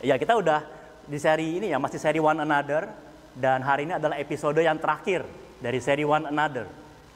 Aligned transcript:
Ya 0.00 0.16
kita 0.16 0.32
udah 0.32 0.64
di 1.04 1.20
seri 1.20 1.60
ini 1.60 1.68
ya 1.68 1.76
masih 1.76 2.00
seri 2.00 2.16
One 2.16 2.40
Another 2.40 2.88
dan 3.36 3.60
hari 3.60 3.84
ini 3.84 4.00
adalah 4.00 4.16
episode 4.16 4.56
yang 4.56 4.80
terakhir 4.80 5.28
dari 5.60 5.76
seri 5.76 6.08
One 6.08 6.24
Another. 6.24 6.64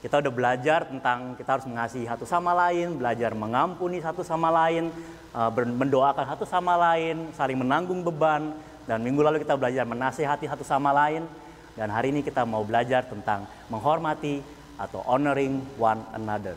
Kita 0.04 0.20
udah 0.20 0.28
belajar 0.28 0.84
tentang 0.84 1.32
kita 1.32 1.56
harus 1.56 1.64
mengasihi 1.64 2.04
satu 2.04 2.28
sama 2.28 2.52
lain, 2.52 3.00
belajar 3.00 3.32
mengampuni 3.32 4.04
satu 4.04 4.20
sama 4.20 4.52
lain, 4.52 4.92
uh, 5.32 5.48
mendoakan 5.48 6.36
satu 6.36 6.44
sama 6.44 6.76
lain, 6.76 7.32
saling 7.32 7.56
menanggung 7.56 8.04
beban. 8.04 8.52
Dan 8.84 9.00
minggu 9.00 9.24
lalu 9.24 9.40
kita 9.40 9.56
belajar 9.56 9.88
menasehati 9.88 10.44
satu 10.44 10.60
sama 10.60 10.92
lain. 10.92 11.24
Dan 11.72 11.88
hari 11.88 12.12
ini 12.12 12.20
kita 12.20 12.44
mau 12.44 12.60
belajar 12.68 13.08
tentang 13.08 13.48
menghormati 13.72 14.44
atau 14.76 15.00
honoring 15.08 15.56
one 15.80 16.04
another. 16.12 16.52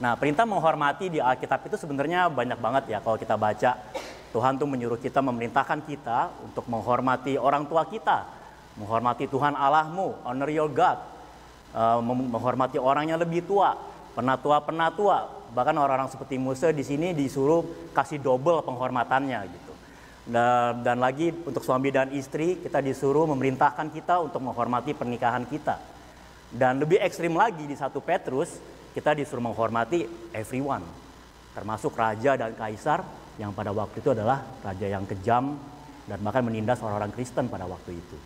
Nah, 0.00 0.16
perintah 0.16 0.48
menghormati 0.48 1.12
di 1.12 1.20
Alkitab 1.20 1.68
itu 1.68 1.76
sebenarnya 1.76 2.32
banyak 2.32 2.56
banget 2.56 2.96
ya 2.96 2.98
kalau 3.04 3.20
kita 3.20 3.36
baca. 3.36 3.76
Tuhan 4.34 4.58
tuh 4.58 4.66
menyuruh 4.66 4.98
kita 4.98 5.22
memerintahkan 5.22 5.86
kita 5.86 6.42
untuk 6.42 6.66
menghormati 6.66 7.38
orang 7.38 7.70
tua 7.70 7.86
kita, 7.86 8.26
menghormati 8.74 9.30
Tuhan 9.30 9.54
Allahmu, 9.54 10.26
honor 10.26 10.50
your 10.50 10.66
God, 10.74 10.98
uh, 11.70 12.02
menghormati 12.02 12.82
orang 12.82 13.14
yang 13.14 13.22
lebih 13.22 13.46
tua, 13.46 13.78
penatua-penatua, 14.18 15.46
bahkan 15.54 15.78
orang-orang 15.78 16.10
seperti 16.10 16.34
Musa 16.34 16.74
di 16.74 16.82
sini 16.82 17.14
disuruh 17.14 17.62
kasih 17.94 18.18
double 18.18 18.66
penghormatannya 18.66 19.38
gitu. 19.46 19.72
Dan, 20.24 20.82
dan 20.82 20.98
lagi 20.98 21.30
untuk 21.30 21.62
suami 21.62 21.94
dan 21.94 22.10
istri 22.10 22.58
kita 22.58 22.82
disuruh 22.82 23.30
memerintahkan 23.30 23.86
kita 23.94 24.18
untuk 24.18 24.42
menghormati 24.42 24.98
pernikahan 24.98 25.46
kita. 25.46 25.78
Dan 26.50 26.82
lebih 26.82 26.98
ekstrim 26.98 27.38
lagi 27.38 27.70
di 27.70 27.78
satu 27.78 28.02
Petrus 28.02 28.50
kita 28.98 29.14
disuruh 29.14 29.46
menghormati 29.46 30.06
everyone, 30.34 30.82
termasuk 31.54 31.94
raja 31.94 32.34
dan 32.34 32.52
kaisar 32.58 33.06
yang 33.38 33.54
pada 33.54 33.70
waktu 33.70 34.02
itu 34.02 34.10
adalah 34.10 34.42
raja 34.62 34.86
yang 34.86 35.06
kejam 35.06 35.54
dan 36.04 36.18
bahkan 36.20 36.44
menindas 36.44 36.82
orang-orang 36.84 37.14
Kristen 37.14 37.48
pada 37.48 37.64
waktu 37.64 37.96
itu. 37.96 38.16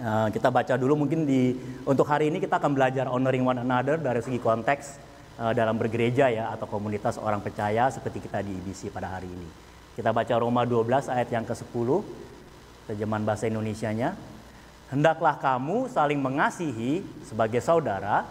Eh, 0.00 0.28
kita 0.32 0.48
baca 0.48 0.74
dulu 0.80 1.04
mungkin 1.04 1.28
di 1.28 1.52
untuk 1.84 2.08
hari 2.08 2.32
ini 2.32 2.40
kita 2.40 2.56
akan 2.56 2.72
belajar 2.72 3.04
honoring 3.10 3.44
one 3.44 3.60
another 3.60 4.00
dari 4.00 4.22
segi 4.24 4.40
konteks 4.40 5.10
uh, 5.40 5.52
dalam 5.56 5.74
bergereja 5.80 6.30
ya 6.30 6.52
atau 6.54 6.68
komunitas 6.68 7.16
orang 7.16 7.40
percaya 7.40 7.88
seperti 7.88 8.22
kita 8.22 8.44
di 8.44 8.54
IBC 8.54 8.92
pada 8.92 9.18
hari 9.18 9.26
ini. 9.26 9.48
Kita 9.96 10.14
baca 10.14 10.34
Roma 10.38 10.62
12 10.64 11.10
ayat 11.10 11.28
yang 11.28 11.44
ke-10 11.44 11.88
terjemahan 12.86 13.24
bahasa 13.26 13.50
Indonesianya. 13.50 14.14
Hendaklah 14.88 15.36
kamu 15.38 15.90
saling 15.90 16.18
mengasihi 16.22 17.02
sebagai 17.26 17.62
saudara 17.62 18.26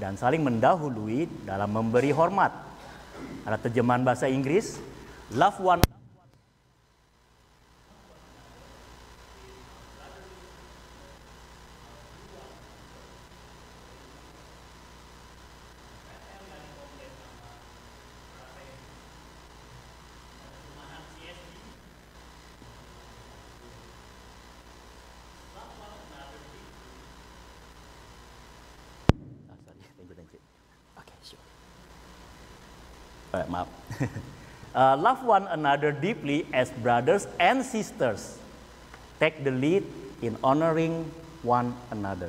dan 0.00 0.16
saling 0.16 0.40
mendahului 0.40 1.28
dalam 1.44 1.68
memberi 1.68 2.10
hormat. 2.10 2.71
Ada 3.42 3.58
terjemahan 3.58 4.02
bahasa 4.06 4.30
Inggris, 4.30 4.78
love 5.34 5.58
one 5.58 5.91
Uh, 33.32 33.48
maaf. 33.48 33.68
uh, 34.76 34.92
love 35.00 35.24
one 35.24 35.48
another 35.48 35.88
deeply 35.88 36.44
as 36.52 36.68
brothers 36.84 37.24
and 37.40 37.64
sisters. 37.64 38.36
Take 39.16 39.40
the 39.40 39.48
lead 39.48 39.88
in 40.20 40.36
honoring 40.44 41.08
one 41.40 41.72
another. 41.88 42.28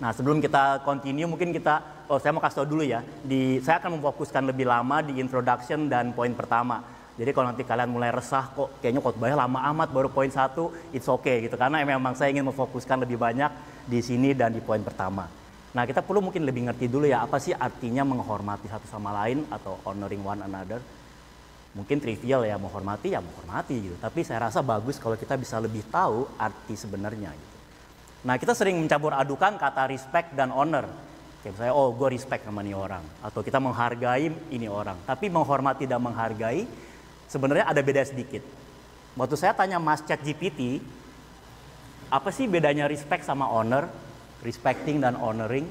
Nah, 0.00 0.16
sebelum 0.16 0.40
kita 0.40 0.80
continue, 0.88 1.28
mungkin 1.28 1.52
kita, 1.52 2.08
oh 2.08 2.16
saya 2.16 2.32
mau 2.32 2.40
kasih 2.40 2.64
tau 2.64 2.68
dulu 2.72 2.80
ya. 2.80 3.04
Di, 3.20 3.60
saya 3.60 3.76
akan 3.76 4.00
memfokuskan 4.00 4.48
lebih 4.48 4.64
lama 4.64 5.04
di 5.04 5.20
introduction 5.20 5.92
dan 5.92 6.16
poin 6.16 6.32
pertama. 6.32 6.80
Jadi 7.20 7.36
kalau 7.36 7.52
nanti 7.52 7.68
kalian 7.68 7.92
mulai 7.92 8.08
resah 8.08 8.48
kok 8.48 8.80
kayaknya 8.80 9.04
khotbahnya 9.04 9.36
lama 9.36 9.60
amat 9.76 9.92
baru 9.92 10.08
poin 10.08 10.32
satu, 10.32 10.72
it's 10.96 11.04
okay 11.04 11.44
gitu. 11.44 11.60
Karena 11.60 11.84
memang 11.84 12.16
saya 12.16 12.32
ingin 12.32 12.48
memfokuskan 12.48 13.04
lebih 13.04 13.20
banyak 13.20 13.52
di 13.84 14.00
sini 14.00 14.32
dan 14.32 14.56
di 14.56 14.64
poin 14.64 14.80
pertama. 14.80 15.28
Nah, 15.70 15.86
kita 15.86 16.02
perlu 16.02 16.18
mungkin 16.18 16.42
lebih 16.42 16.66
ngerti 16.66 16.90
dulu 16.90 17.06
ya 17.06 17.22
apa 17.22 17.38
sih 17.38 17.54
artinya 17.54 18.02
menghormati 18.02 18.66
satu 18.66 18.90
sama 18.90 19.14
lain 19.22 19.46
atau 19.46 19.78
honoring 19.86 20.22
one 20.26 20.42
another. 20.42 20.82
Mungkin 21.70 22.02
trivial 22.02 22.42
ya 22.42 22.58
menghormati 22.58 23.14
ya 23.14 23.22
menghormati 23.22 23.78
gitu. 23.78 23.96
Tapi 24.02 24.26
saya 24.26 24.50
rasa 24.50 24.66
bagus 24.66 24.98
kalau 24.98 25.14
kita 25.14 25.38
bisa 25.38 25.62
lebih 25.62 25.86
tahu 25.86 26.26
arti 26.34 26.74
sebenarnya 26.74 27.30
gitu. 27.30 27.56
Nah, 28.26 28.34
kita 28.36 28.52
sering 28.52 28.76
mencampur 28.82 29.14
adukan 29.14 29.54
kata 29.56 29.86
respect 29.86 30.34
dan 30.34 30.50
honor. 30.50 30.90
Kayak 31.40 31.56
misalnya, 31.56 31.72
oh 31.72 31.88
gue 31.96 32.08
respect 32.12 32.44
sama 32.44 32.60
ini 32.60 32.76
orang. 32.76 33.00
Atau 33.24 33.40
kita 33.40 33.56
menghargai 33.62 34.28
ini 34.52 34.68
orang. 34.68 34.98
Tapi 35.06 35.32
menghormati 35.32 35.88
dan 35.88 36.02
menghargai 36.02 36.66
sebenarnya 37.30 37.70
ada 37.70 37.80
beda 37.80 38.02
sedikit. 38.04 38.44
Waktu 39.16 39.34
saya 39.38 39.56
tanya 39.56 39.80
Mas 39.80 40.02
Chat 40.04 40.20
GPT, 40.20 40.82
apa 42.10 42.28
sih 42.34 42.50
bedanya 42.50 42.90
respect 42.90 43.22
sama 43.22 43.46
honor? 43.48 44.09
Respecting 44.42 45.00
dan 45.00 45.16
honoring. 45.16 45.68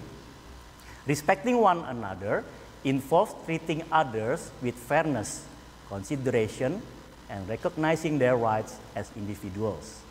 Respecting 1.09 1.57
one 1.57 1.81
another 1.89 2.45
involves 2.85 3.33
treating 3.45 3.83
others 3.91 4.51
with 4.61 4.75
fairness, 4.77 5.45
consideration, 5.89 6.81
and 7.29 7.45
recognizing 7.49 8.17
their 8.17 8.37
rights 8.37 8.77
as 8.93 9.09
individuals. 9.17 10.01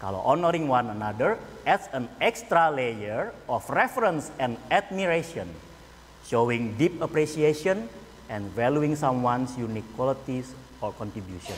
Kalau 0.00 0.24
honoring 0.24 0.64
one 0.64 0.88
another 0.88 1.36
adds 1.68 1.84
an 1.92 2.08
extra 2.24 2.72
layer 2.72 3.36
of 3.44 3.60
reference 3.68 4.32
and 4.40 4.56
admiration, 4.72 5.44
showing 6.24 6.72
deep 6.80 6.96
appreciation 7.04 7.84
and 8.32 8.48
valuing 8.56 8.96
someone's 8.96 9.52
unique 9.60 9.84
qualities 9.92 10.56
or 10.80 10.96
contribution. 10.96 11.56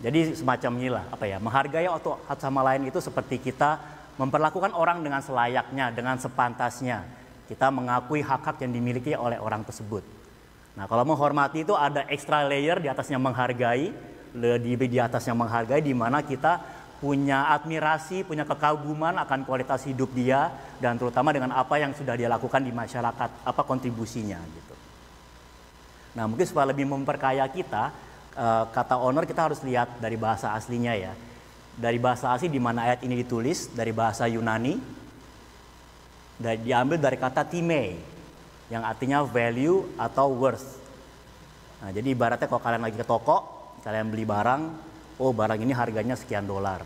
Jadi 0.00 0.32
semacam 0.32 0.72
inilah 0.80 1.04
apa 1.12 1.24
ya 1.28 1.36
menghargai 1.36 1.86
atau 1.86 2.16
sama 2.40 2.64
lain 2.64 2.88
itu 2.88 2.98
seperti 2.98 3.36
kita 3.36 3.78
memperlakukan 4.16 4.70
orang 4.74 5.02
dengan 5.02 5.20
selayaknya, 5.20 5.90
dengan 5.90 6.16
sepantasnya. 6.18 7.02
Kita 7.44 7.68
mengakui 7.68 8.24
hak-hak 8.24 8.62
yang 8.64 8.72
dimiliki 8.72 9.12
oleh 9.12 9.36
orang 9.36 9.66
tersebut. 9.66 10.00
Nah, 10.74 10.88
kalau 10.90 11.04
menghormati 11.06 11.62
itu 11.62 11.74
ada 11.76 12.06
extra 12.10 12.42
layer 12.46 12.80
di 12.80 12.88
atasnya 12.88 13.20
menghargai, 13.20 13.92
lebih 14.34 14.90
di 14.90 14.98
atasnya 14.98 15.36
menghargai 15.36 15.82
di 15.84 15.94
mana 15.94 16.24
kita 16.24 16.58
punya 16.98 17.52
admirasi, 17.52 18.24
punya 18.24 18.48
kekaguman 18.48 19.20
akan 19.20 19.44
kualitas 19.44 19.84
hidup 19.84 20.10
dia 20.16 20.50
dan 20.80 20.96
terutama 20.96 21.30
dengan 21.30 21.52
apa 21.52 21.76
yang 21.76 21.92
sudah 21.92 22.16
dia 22.16 22.32
lakukan 22.32 22.64
di 22.64 22.72
masyarakat, 22.72 23.30
apa 23.44 23.62
kontribusinya 23.62 24.40
gitu. 24.40 24.74
Nah, 26.16 26.24
mungkin 26.30 26.46
supaya 26.48 26.72
lebih 26.72 26.88
memperkaya 26.88 27.44
kita, 27.50 27.92
eh, 28.34 28.64
kata 28.72 28.98
honor 28.98 29.28
kita 29.28 29.52
harus 29.52 29.60
lihat 29.62 30.00
dari 30.00 30.16
bahasa 30.16 30.56
aslinya 30.56 30.94
ya 30.96 31.12
dari 31.74 31.98
bahasa 31.98 32.30
asli 32.30 32.46
di 32.46 32.62
mana 32.62 32.86
ayat 32.86 33.02
ini 33.02 33.18
ditulis 33.18 33.74
dari 33.74 33.90
bahasa 33.90 34.30
Yunani 34.30 34.78
dan 36.38 36.58
diambil 36.62 36.98
dari 36.98 37.18
kata 37.18 37.46
time 37.46 37.98
yang 38.70 38.82
artinya 38.82 39.22
value 39.26 39.94
atau 39.98 40.34
worth. 40.34 40.82
Nah, 41.84 41.90
jadi 41.92 42.16
ibaratnya 42.16 42.48
kalau 42.48 42.62
kalian 42.64 42.82
lagi 42.82 42.96
ke 42.96 43.06
toko, 43.06 43.44
kalian 43.84 44.08
beli 44.08 44.24
barang, 44.24 44.62
oh 45.20 45.30
barang 45.36 45.60
ini 45.60 45.72
harganya 45.76 46.16
sekian 46.16 46.48
dolar. 46.48 46.80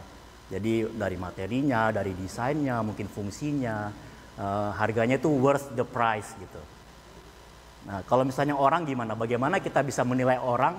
Jadi 0.49 0.89
dari 0.91 1.17
materinya, 1.21 1.93
dari 1.93 2.17
desainnya, 2.17 2.81
mungkin 2.81 3.07
fungsinya, 3.07 3.93
uh, 4.41 4.71
harganya 4.75 5.21
itu 5.21 5.29
worth 5.29 5.77
the 5.77 5.85
price 5.85 6.33
gitu. 6.41 6.63
Nah, 7.87 8.03
kalau 8.09 8.27
misalnya 8.27 8.59
orang 8.59 8.85
gimana? 8.89 9.15
Bagaimana 9.15 9.63
kita 9.63 9.85
bisa 9.87 10.03
menilai 10.03 10.41
orang 10.41 10.77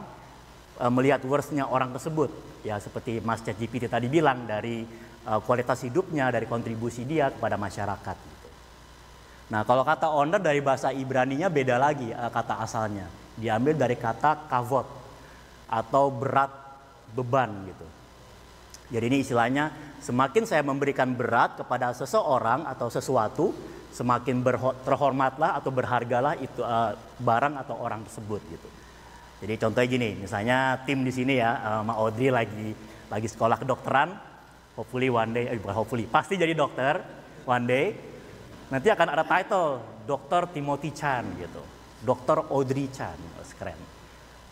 uh, 0.80 0.92
melihat 0.92 1.22
worthnya 1.28 1.68
orang 1.68 1.92
tersebut? 1.92 2.50
ya 2.64 2.76
seperti 2.80 3.24
Mas 3.24 3.40
ChatGPT 3.44 3.88
tadi 3.88 4.12
bilang 4.12 4.44
dari 4.44 4.84
uh, 5.28 5.40
kualitas 5.44 5.84
hidupnya, 5.88 6.32
dari 6.32 6.46
kontribusi 6.48 7.08
dia 7.08 7.32
kepada 7.32 7.56
masyarakat. 7.56 8.18
Nah 9.50 9.62
kalau 9.66 9.82
kata 9.82 10.14
owner 10.14 10.38
dari 10.38 10.62
bahasa 10.62 10.94
Ibrani-nya 10.94 11.50
beda 11.50 11.80
lagi 11.80 12.12
uh, 12.12 12.30
kata 12.30 12.62
asalnya, 12.62 13.08
diambil 13.40 13.76
dari 13.80 13.96
kata 13.96 14.50
kavot 14.52 14.86
atau 15.70 16.12
berat 16.12 16.52
beban 17.16 17.50
gitu. 17.66 17.88
Jadi 18.90 19.06
ini 19.06 19.18
istilahnya 19.22 19.70
semakin 20.02 20.50
saya 20.50 20.66
memberikan 20.66 21.14
berat 21.14 21.62
kepada 21.62 21.94
seseorang 21.94 22.66
atau 22.66 22.90
sesuatu, 22.90 23.54
semakin 23.94 24.42
terhormatlah 24.82 25.58
atau 25.62 25.70
berhargalah 25.70 26.34
itu 26.42 26.66
uh, 26.66 26.98
barang 27.22 27.54
atau 27.62 27.78
orang 27.78 28.02
tersebut 28.06 28.42
gitu. 28.50 28.70
Jadi 29.40 29.54
contohnya 29.56 29.88
gini, 29.88 30.10
misalnya 30.20 30.84
tim 30.84 31.00
di 31.08 31.12
sini 31.16 31.40
ya, 31.40 31.56
uh, 31.64 31.82
Ma 31.88 31.96
Audrey 31.96 32.28
lagi 32.28 32.76
lagi 33.08 33.28
sekolah 33.32 33.56
kedokteran, 33.56 34.12
hopefully 34.76 35.08
one 35.08 35.32
day, 35.32 35.48
eh, 35.48 35.58
bukan 35.58 35.76
hopefully, 35.80 36.06
pasti 36.06 36.36
jadi 36.36 36.52
dokter 36.52 37.00
one 37.48 37.66
day. 37.66 37.86
Nanti 38.70 38.92
akan 38.92 39.08
ada 39.18 39.24
title 39.26 39.82
Dokter 40.06 40.46
Timothy 40.54 40.94
Chan 40.94 41.26
gitu, 41.40 41.64
Dokter 42.06 42.38
Audrey 42.52 42.86
Chan, 42.94 43.18
keren. 43.58 43.80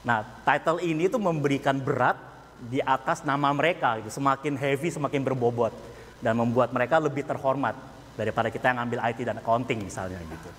Nah, 0.03 0.23
title 0.43 0.83
ini 0.83 1.07
tuh 1.07 1.21
memberikan 1.21 1.79
berat 1.79 2.19
di 2.57 2.81
atas 2.81 3.21
nama 3.23 3.53
mereka, 3.53 4.01
gitu. 4.01 4.19
semakin 4.19 4.57
heavy, 4.57 4.89
semakin 4.89 5.21
berbobot, 5.23 5.71
dan 6.19 6.33
membuat 6.33 6.73
mereka 6.73 6.97
lebih 6.97 7.23
terhormat 7.23 7.77
daripada 8.17 8.49
kita 8.49 8.73
yang 8.73 8.89
ambil 8.89 8.99
IT 9.05 9.19
dan 9.21 9.37
accounting 9.37 9.85
misalnya 9.85 10.17
gitu. 10.17 10.49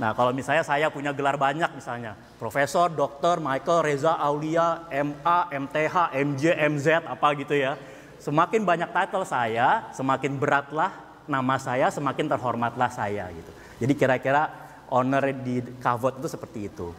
Nah, 0.00 0.16
kalau 0.16 0.32
misalnya 0.32 0.64
saya 0.64 0.88
punya 0.88 1.12
gelar 1.12 1.36
banyak 1.36 1.76
misalnya, 1.76 2.16
Profesor, 2.40 2.88
Dokter, 2.88 3.36
Michael, 3.36 3.84
Reza, 3.84 4.16
Aulia, 4.16 4.88
MA, 4.88 5.38
MTH, 5.52 6.16
MJ, 6.16 6.56
MZ, 6.56 7.04
apa 7.04 7.36
gitu 7.36 7.52
ya. 7.52 7.76
Semakin 8.16 8.64
banyak 8.64 8.88
title 8.96 9.28
saya, 9.28 9.92
semakin 9.92 10.40
beratlah 10.40 10.96
nama 11.28 11.60
saya, 11.60 11.92
semakin 11.92 12.32
terhormatlah 12.32 12.88
saya 12.88 13.28
gitu. 13.28 13.52
Jadi 13.84 13.92
kira-kira 13.92 14.48
honor 14.88 15.36
di 15.36 15.60
kavot 15.84 16.16
itu 16.16 16.32
seperti 16.32 16.72
itu. 16.72 16.96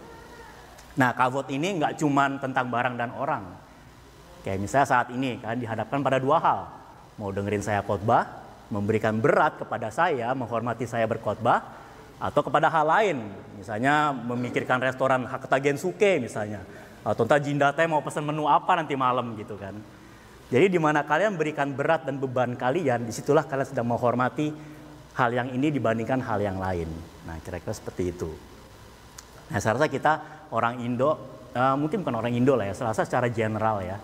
Nah, 0.93 1.17
kavot 1.17 1.49
ini 1.49 1.81
nggak 1.81 1.97
cuma 1.97 2.29
tentang 2.37 2.69
barang 2.69 3.01
dan 3.01 3.09
orang. 3.17 3.49
Kayak 4.45 4.61
misalnya 4.61 4.87
saat 4.89 5.07
ini 5.09 5.41
kan 5.41 5.57
dihadapkan 5.57 6.05
pada 6.05 6.21
dua 6.21 6.37
hal. 6.37 6.69
Mau 7.17 7.33
dengerin 7.33 7.65
saya 7.65 7.81
khotbah, 7.81 8.29
memberikan 8.69 9.17
berat 9.17 9.57
kepada 9.57 9.89
saya, 9.89 10.33
menghormati 10.37 10.85
saya 10.85 11.09
berkhotbah, 11.09 11.80
atau 12.21 12.41
kepada 12.45 12.69
hal 12.69 12.85
lain. 12.85 13.17
Misalnya 13.57 14.13
memikirkan 14.13 14.77
restoran 14.77 15.25
Hakata 15.25 15.57
Gensuke 15.57 16.21
misalnya. 16.21 16.61
Atau 17.01 17.25
entah 17.25 17.41
Jindate 17.41 17.81
mau 17.89 18.05
pesan 18.05 18.21
menu 18.21 18.45
apa 18.45 18.77
nanti 18.77 18.93
malam 18.93 19.33
gitu 19.33 19.57
kan. 19.57 19.73
Jadi 20.53 20.77
di 20.77 20.77
mana 20.77 21.01
kalian 21.01 21.33
berikan 21.33 21.73
berat 21.73 22.05
dan 22.05 22.21
beban 22.21 22.53
kalian, 22.53 23.07
di 23.07 23.13
situlah 23.15 23.47
kalian 23.47 23.65
sedang 23.73 23.87
menghormati 23.89 24.53
hal 25.17 25.31
yang 25.33 25.49
ini 25.49 25.73
dibandingkan 25.73 26.21
hal 26.21 26.37
yang 26.43 26.61
lain. 26.61 26.91
Nah 27.25 27.41
kira-kira 27.41 27.73
seperti 27.73 28.13
itu. 28.13 28.29
Nah 29.49 29.57
saya 29.57 29.79
rasa 29.79 29.87
kita 29.87 30.45
orang 30.53 30.83
Indo, 30.83 31.09
uh, 31.55 31.75
mungkin 31.79 32.03
bukan 32.03 32.15
orang 32.19 32.35
Indo 32.35 32.53
lah 32.53 32.67
ya, 32.69 32.75
selasa 32.75 33.07
secara 33.07 33.31
general 33.31 33.81
ya. 33.81 33.97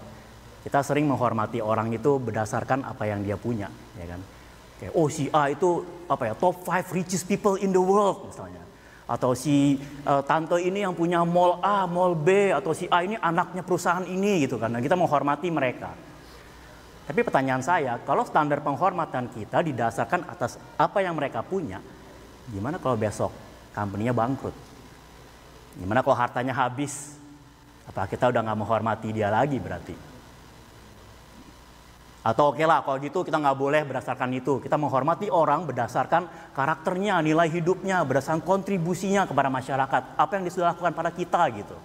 Kita 0.64 0.82
sering 0.82 1.06
menghormati 1.06 1.60
orang 1.64 1.92
itu 1.94 2.18
berdasarkan 2.20 2.84
apa 2.84 3.04
yang 3.08 3.22
dia 3.24 3.36
punya, 3.36 3.68
ya 4.00 4.06
kan. 4.08 4.20
Kayak, 4.78 4.94
oh 4.94 5.10
si 5.10 5.26
A 5.34 5.50
itu 5.50 5.82
apa 6.06 6.30
ya 6.30 6.34
top 6.38 6.62
5 6.64 6.94
richest 6.94 7.26
people 7.26 7.58
in 7.58 7.74
the 7.74 7.82
world 7.82 8.30
misalnya. 8.30 8.62
Atau 9.08 9.34
si 9.34 9.80
uh, 10.04 10.20
tante 10.22 10.60
ini 10.60 10.84
yang 10.84 10.92
punya 10.92 11.24
mall 11.24 11.64
A, 11.64 11.88
mall 11.88 12.14
B, 12.14 12.52
atau 12.52 12.76
si 12.76 12.92
A 12.92 13.02
ini 13.08 13.16
anaknya 13.16 13.64
perusahaan 13.64 14.04
ini 14.04 14.44
gitu. 14.44 14.60
Nah, 14.60 14.84
kita 14.84 15.00
menghormati 15.00 15.48
mereka. 15.48 15.96
Tapi 17.08 17.24
pertanyaan 17.24 17.64
saya, 17.64 18.04
kalau 18.04 18.28
standar 18.28 18.60
penghormatan 18.60 19.32
kita 19.32 19.64
didasarkan 19.64 20.28
atas 20.28 20.60
apa 20.76 21.00
yang 21.00 21.16
mereka 21.16 21.40
punya, 21.40 21.80
gimana 22.52 22.84
kalau 22.84 23.00
besok 23.00 23.32
company-nya 23.72 24.12
bangkrut? 24.12 24.52
Gimana 25.80 26.04
kalau 26.04 26.20
hartanya 26.20 26.52
habis? 26.52 27.16
Apa 27.88 28.12
kita 28.12 28.28
udah 28.28 28.44
nggak 28.44 28.60
menghormati 28.60 29.16
dia 29.16 29.32
lagi 29.32 29.56
berarti? 29.56 30.17
Atau 32.28 32.52
oke 32.52 32.60
okay 32.60 32.68
lah 32.68 32.84
kalau 32.84 33.00
gitu 33.00 33.24
kita 33.24 33.40
nggak 33.40 33.56
boleh 33.56 33.88
berdasarkan 33.88 34.28
itu. 34.36 34.60
Kita 34.60 34.76
menghormati 34.76 35.32
orang 35.32 35.64
berdasarkan 35.64 36.52
karakternya, 36.52 37.24
nilai 37.24 37.48
hidupnya, 37.48 38.04
berdasarkan 38.04 38.44
kontribusinya 38.44 39.24
kepada 39.24 39.48
masyarakat. 39.48 40.20
Apa 40.20 40.32
yang 40.36 40.44
sudah 40.52 40.76
lakukan 40.76 40.92
pada 40.92 41.16
kita 41.16 41.40
gitu. 41.56 41.80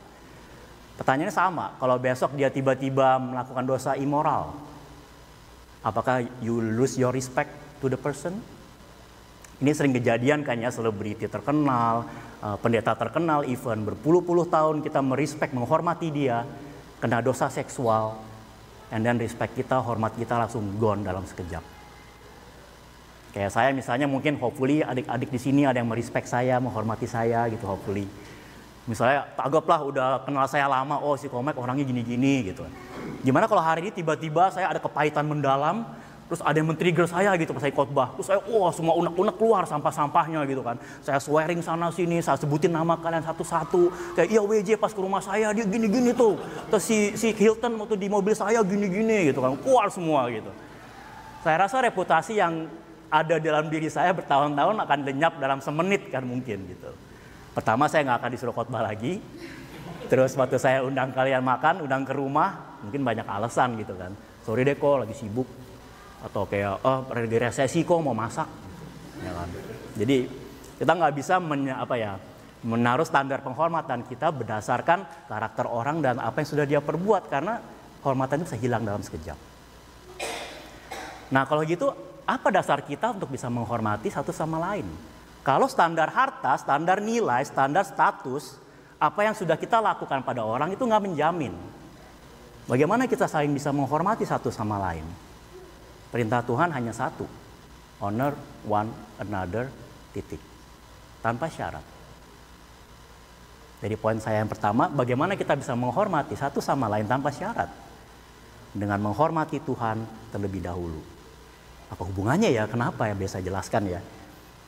Pertanyaannya 0.99 1.31
sama, 1.31 1.79
kalau 1.79 1.95
besok 1.95 2.35
dia 2.35 2.51
tiba-tiba 2.51 3.23
melakukan 3.23 3.63
dosa 3.63 3.95
immoral, 3.95 4.51
apakah 5.87 6.27
you 6.43 6.59
lose 6.59 6.99
your 6.99 7.15
respect 7.15 7.55
to 7.79 7.87
the 7.87 7.97
person? 7.97 8.43
Ini 9.63 9.71
sering 9.79 9.95
kejadian 9.95 10.43
kan 10.43 10.59
ya, 10.59 10.75
selebriti 10.75 11.31
terkenal, 11.31 12.03
uh, 12.43 12.59
pendeta 12.59 12.99
terkenal, 12.99 13.47
even 13.47 13.87
berpuluh-puluh 13.87 14.51
tahun 14.51 14.83
kita 14.83 14.99
merespek, 14.99 15.55
menghormati 15.55 16.11
dia, 16.11 16.43
kena 16.99 17.23
dosa 17.23 17.47
seksual, 17.47 18.19
and 18.93 19.01
then 19.01 19.17
respect 19.17 19.57
kita, 19.57 19.81
hormat 19.81 20.13
kita 20.15 20.37
langsung 20.37 20.77
gone 20.77 21.01
dalam 21.01 21.25
sekejap. 21.25 21.65
Kayak 23.33 23.49
saya 23.49 23.73
misalnya 23.73 24.05
mungkin 24.05 24.37
hopefully 24.37 24.85
adik-adik 24.85 25.33
di 25.33 25.41
sini 25.41 25.65
ada 25.65 25.81
yang 25.81 25.89
merespek 25.89 26.29
saya, 26.29 26.61
menghormati 26.61 27.09
saya 27.09 27.49
gitu 27.49 27.65
hopefully. 27.65 28.05
Misalnya 28.85 29.25
tanggaplah 29.33 29.81
udah 29.89 30.09
kenal 30.29 30.45
saya 30.45 30.69
lama, 30.69 31.01
oh 31.01 31.17
si 31.17 31.33
Komek 31.33 31.57
orangnya 31.57 31.89
gini-gini 31.89 32.53
gitu. 32.53 32.69
Gimana 33.25 33.49
kalau 33.49 33.65
hari 33.65 33.89
ini 33.89 33.91
tiba-tiba 33.95 34.53
saya 34.53 34.69
ada 34.69 34.83
kepahitan 34.83 35.25
mendalam, 35.25 35.89
Terus 36.33 36.49
ada 36.49 36.57
yang 36.57 36.73
men-trigger 36.73 37.05
saya 37.05 37.37
gitu 37.37 37.53
pas 37.53 37.61
saya 37.61 37.77
khotbah. 37.77 38.09
Terus 38.17 38.33
saya, 38.33 38.41
wah 38.41 38.73
semua 38.73 38.97
unek-unek 38.97 39.37
keluar 39.37 39.69
sampah-sampahnya 39.69 40.41
gitu 40.49 40.65
kan. 40.65 40.81
Saya 41.05 41.21
swearing 41.21 41.61
sana 41.61 41.93
sini, 41.93 42.25
saya 42.25 42.41
sebutin 42.41 42.73
nama 42.73 42.97
kalian 42.97 43.21
satu-satu. 43.21 44.17
Kayak 44.17 44.33
iya 44.33 44.41
WJ 44.41 44.81
pas 44.81 44.97
ke 44.97 45.01
rumah 45.05 45.21
saya 45.21 45.53
dia 45.53 45.69
gini-gini 45.69 46.17
tuh. 46.17 46.41
Terus 46.73 46.89
si, 46.89 47.13
si 47.21 47.37
Hilton 47.37 47.77
waktu 47.77 48.01
di 48.01 48.09
mobil 48.09 48.33
saya 48.33 48.65
gini-gini 48.65 49.29
gitu 49.29 49.45
kan. 49.45 49.61
Keluar 49.61 49.93
semua 49.93 50.25
gitu. 50.33 50.49
Saya 51.45 51.69
rasa 51.69 51.85
reputasi 51.85 52.41
yang 52.41 52.65
ada 53.13 53.37
dalam 53.37 53.69
diri 53.69 53.93
saya 53.93 54.17
bertahun-tahun 54.17 54.89
akan 54.89 54.99
lenyap 55.05 55.37
dalam 55.37 55.61
semenit 55.61 56.09
kan 56.09 56.25
mungkin 56.25 56.65
gitu. 56.65 56.97
Pertama 57.53 57.93
saya 57.93 58.09
nggak 58.09 58.25
akan 58.25 58.31
disuruh 58.33 58.57
khotbah 58.57 58.81
lagi. 58.81 59.21
Terus 60.09 60.33
waktu 60.41 60.57
saya 60.57 60.81
undang 60.81 61.13
kalian 61.13 61.45
makan, 61.45 61.85
undang 61.85 62.09
ke 62.09 62.17
rumah, 62.17 62.81
mungkin 62.81 63.05
banyak 63.05 63.29
alasan 63.29 63.77
gitu 63.77 63.93
kan. 64.01 64.17
Sorry 64.49 64.65
deh 64.65 64.81
kok 64.81 65.05
lagi 65.05 65.15
sibuk, 65.15 65.47
atau 66.23 66.47
kayak 66.47 66.83
oh 66.87 67.07
lagi 67.11 67.39
resesi 67.39 67.83
kok 67.83 67.99
mau 67.99 68.15
masak 68.15 68.47
ya 69.23 69.33
kan 69.35 69.49
jadi 69.99 70.17
kita 70.79 70.93
nggak 70.99 71.15
bisa 71.15 71.39
men, 71.39 71.71
apa 71.71 71.95
ya 71.99 72.19
menaruh 72.63 73.07
standar 73.07 73.43
penghormatan 73.43 74.07
kita 74.07 74.31
berdasarkan 74.31 75.03
karakter 75.27 75.67
orang 75.67 75.99
dan 75.99 76.23
apa 76.23 76.43
yang 76.43 76.49
sudah 76.49 76.67
dia 76.67 76.79
perbuat 76.79 77.27
karena 77.27 77.59
hormatan 78.07 78.43
itu 78.43 78.55
bisa 78.55 78.59
hilang 78.59 78.83
dalam 78.87 79.03
sekejap. 79.03 79.39
Nah 81.35 81.43
kalau 81.47 81.63
gitu 81.67 81.91
apa 82.23 82.49
dasar 82.55 82.87
kita 82.87 83.15
untuk 83.19 83.35
bisa 83.35 83.51
menghormati 83.51 84.11
satu 84.11 84.31
sama 84.31 84.63
lain? 84.63 84.87
Kalau 85.43 85.67
standar 85.67 86.07
harta, 86.15 86.55
standar 86.55 87.03
nilai, 87.03 87.43
standar 87.43 87.83
status, 87.83 88.63
apa 89.03 89.27
yang 89.27 89.35
sudah 89.35 89.59
kita 89.59 89.83
lakukan 89.83 90.23
pada 90.23 90.47
orang 90.47 90.71
itu 90.71 90.87
nggak 90.87 91.03
menjamin. 91.03 91.51
Bagaimana 92.71 93.11
kita 93.11 93.27
saling 93.27 93.51
bisa 93.51 93.75
menghormati 93.75 94.23
satu 94.23 94.55
sama 94.55 94.79
lain? 94.79 95.03
Perintah 96.13 96.45
Tuhan 96.45 96.69
hanya 96.77 96.93
satu. 96.93 97.25
Honor 98.05 98.37
one 98.69 98.93
another 99.17 99.73
titik. 100.13 100.39
Tanpa 101.25 101.49
syarat. 101.49 101.83
Jadi 103.83 103.97
poin 103.99 104.21
saya 104.21 104.45
yang 104.45 104.53
pertama, 104.53 104.87
bagaimana 104.93 105.35
kita 105.35 105.57
bisa 105.59 105.73
menghormati 105.75 106.37
satu 106.37 106.61
sama 106.61 106.87
lain 106.87 107.09
tanpa 107.09 107.33
syarat. 107.33 107.73
Dengan 108.77 109.01
menghormati 109.01 109.59
Tuhan 109.65 110.05
terlebih 110.31 110.61
dahulu. 110.63 111.01
Apa 111.89 112.05
hubungannya 112.07 112.53
ya? 112.53 112.69
Kenapa 112.69 113.09
ya? 113.09 113.17
Biasa 113.17 113.41
jelaskan 113.41 113.89
ya. 113.89 114.01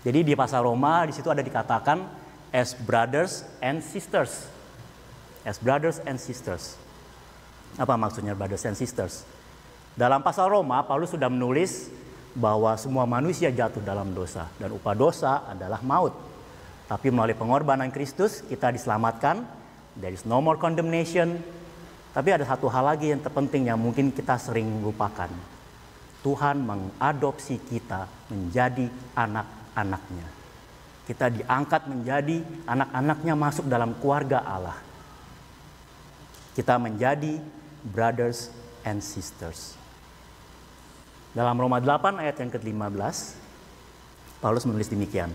Jadi 0.04 0.20
di 0.24 0.34
pasal 0.36 0.64
Roma 0.64 1.04
di 1.08 1.12
situ 1.16 1.28
ada 1.28 1.40
dikatakan 1.40 2.04
as 2.52 2.76
brothers 2.76 3.44
and 3.64 3.80
sisters. 3.80 4.48
As 5.44 5.60
brothers 5.60 6.00
and 6.04 6.16
sisters. 6.16 6.76
Apa 7.76 7.96
maksudnya 7.96 8.32
brothers 8.36 8.64
and 8.68 8.76
sisters? 8.76 9.24
Dalam 9.94 10.26
pasal 10.26 10.50
Roma, 10.50 10.82
Paulus 10.82 11.14
sudah 11.14 11.30
menulis 11.30 11.86
bahwa 12.34 12.74
semua 12.74 13.06
manusia 13.06 13.54
jatuh 13.54 13.78
dalam 13.78 14.10
dosa 14.10 14.50
dan 14.58 14.74
upah 14.74 14.94
dosa 14.98 15.46
adalah 15.46 15.78
maut. 15.86 16.10
Tapi 16.90 17.14
melalui 17.14 17.38
pengorbanan 17.38 17.94
Kristus 17.94 18.42
kita 18.42 18.74
diselamatkan. 18.74 19.46
There 19.94 20.10
is 20.10 20.26
no 20.26 20.42
more 20.42 20.58
condemnation. 20.58 21.38
Tapi 22.10 22.34
ada 22.34 22.42
satu 22.42 22.66
hal 22.66 22.90
lagi 22.90 23.14
yang 23.14 23.22
terpenting 23.22 23.70
yang 23.70 23.78
mungkin 23.78 24.10
kita 24.10 24.34
sering 24.34 24.82
lupakan. 24.82 25.30
Tuhan 26.26 26.58
mengadopsi 26.58 27.62
kita 27.62 28.10
menjadi 28.34 28.90
anak-anaknya. 29.14 30.26
Kita 31.06 31.30
diangkat 31.30 31.86
menjadi 31.86 32.42
anak-anaknya 32.66 33.34
masuk 33.38 33.70
dalam 33.70 33.94
keluarga 34.02 34.42
Allah. 34.42 34.78
Kita 36.58 36.82
menjadi 36.82 37.38
brothers 37.86 38.50
and 38.82 39.04
sisters. 39.04 39.83
Dalam 41.34 41.58
Roma 41.58 41.82
8 41.82 42.22
ayat 42.22 42.38
yang 42.38 42.50
ke-15, 42.54 43.16
Paulus 44.38 44.62
menulis 44.70 44.86
demikian. 44.86 45.34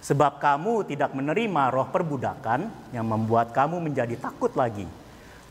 Sebab 0.00 0.40
kamu 0.40 0.88
tidak 0.88 1.12
menerima 1.12 1.68
roh 1.68 1.88
perbudakan 1.92 2.92
yang 2.96 3.04
membuat 3.04 3.52
kamu 3.52 3.76
menjadi 3.80 4.16
takut 4.16 4.52
lagi. 4.56 4.88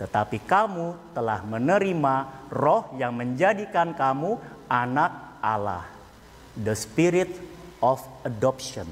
Tetapi 0.01 0.41
kamu 0.49 1.13
telah 1.13 1.45
menerima 1.45 2.15
roh 2.49 2.89
yang 2.97 3.13
menjadikan 3.13 3.93
kamu 3.93 4.41
anak 4.65 5.37
Allah. 5.41 5.85
The 6.57 6.73
spirit 6.73 7.29
of 7.77 8.01
adoption. 8.25 8.89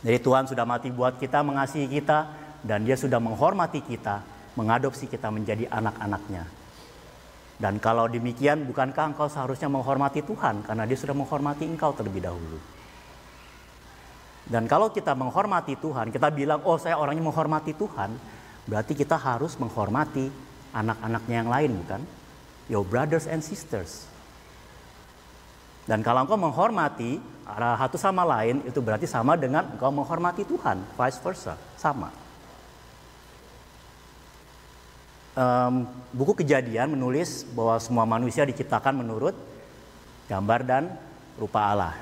Jadi 0.00 0.18
Tuhan 0.20 0.48
sudah 0.48 0.64
mati 0.64 0.88
buat 0.88 1.20
kita, 1.20 1.44
mengasihi 1.44 1.88
kita, 1.88 2.30
dan 2.64 2.88
dia 2.88 2.96
sudah 2.96 3.20
menghormati 3.20 3.84
kita, 3.84 4.24
mengadopsi 4.56 5.10
kita 5.10 5.28
menjadi 5.28 5.68
anak-anaknya. 5.68 6.57
Dan 7.58 7.82
kalau 7.82 8.06
demikian, 8.06 8.62
bukankah 8.70 9.12
engkau 9.12 9.26
seharusnya 9.26 9.66
menghormati 9.66 10.22
Tuhan 10.22 10.62
karena 10.62 10.86
dia 10.86 10.94
sudah 10.94 11.10
menghormati 11.10 11.66
engkau 11.66 11.90
terlebih 11.90 12.22
dahulu? 12.22 12.58
Dan 14.46 14.70
kalau 14.70 14.94
kita 14.94 15.12
menghormati 15.12 15.74
Tuhan, 15.74 16.14
kita 16.14 16.30
bilang, 16.30 16.62
oh 16.62 16.78
saya 16.78 16.96
orangnya 16.96 17.26
menghormati 17.26 17.74
Tuhan, 17.74 18.14
berarti 18.64 18.94
kita 18.94 19.18
harus 19.18 19.58
menghormati 19.58 20.30
anak-anaknya 20.70 21.34
yang 21.34 21.50
lain, 21.50 21.70
bukan? 21.82 22.02
Your 22.70 22.86
brothers 22.86 23.26
and 23.26 23.42
sisters. 23.42 24.06
Dan 25.84 26.06
kalau 26.06 26.24
engkau 26.24 26.38
menghormati 26.38 27.18
satu 27.48 27.98
sama 27.98 28.22
lain, 28.22 28.62
itu 28.64 28.78
berarti 28.78 29.08
sama 29.08 29.34
dengan 29.34 29.66
engkau 29.66 29.90
menghormati 29.90 30.46
Tuhan, 30.46 30.78
vice 30.94 31.18
versa, 31.20 31.58
sama. 31.74 32.12
Um, 35.38 35.86
buku 36.10 36.42
kejadian 36.42 36.98
menulis 36.98 37.46
bahwa 37.54 37.78
semua 37.78 38.02
manusia 38.02 38.42
diciptakan 38.42 38.90
menurut 38.90 39.38
gambar 40.26 40.66
dan 40.66 40.90
rupa 41.38 41.62
Allah. 41.62 41.94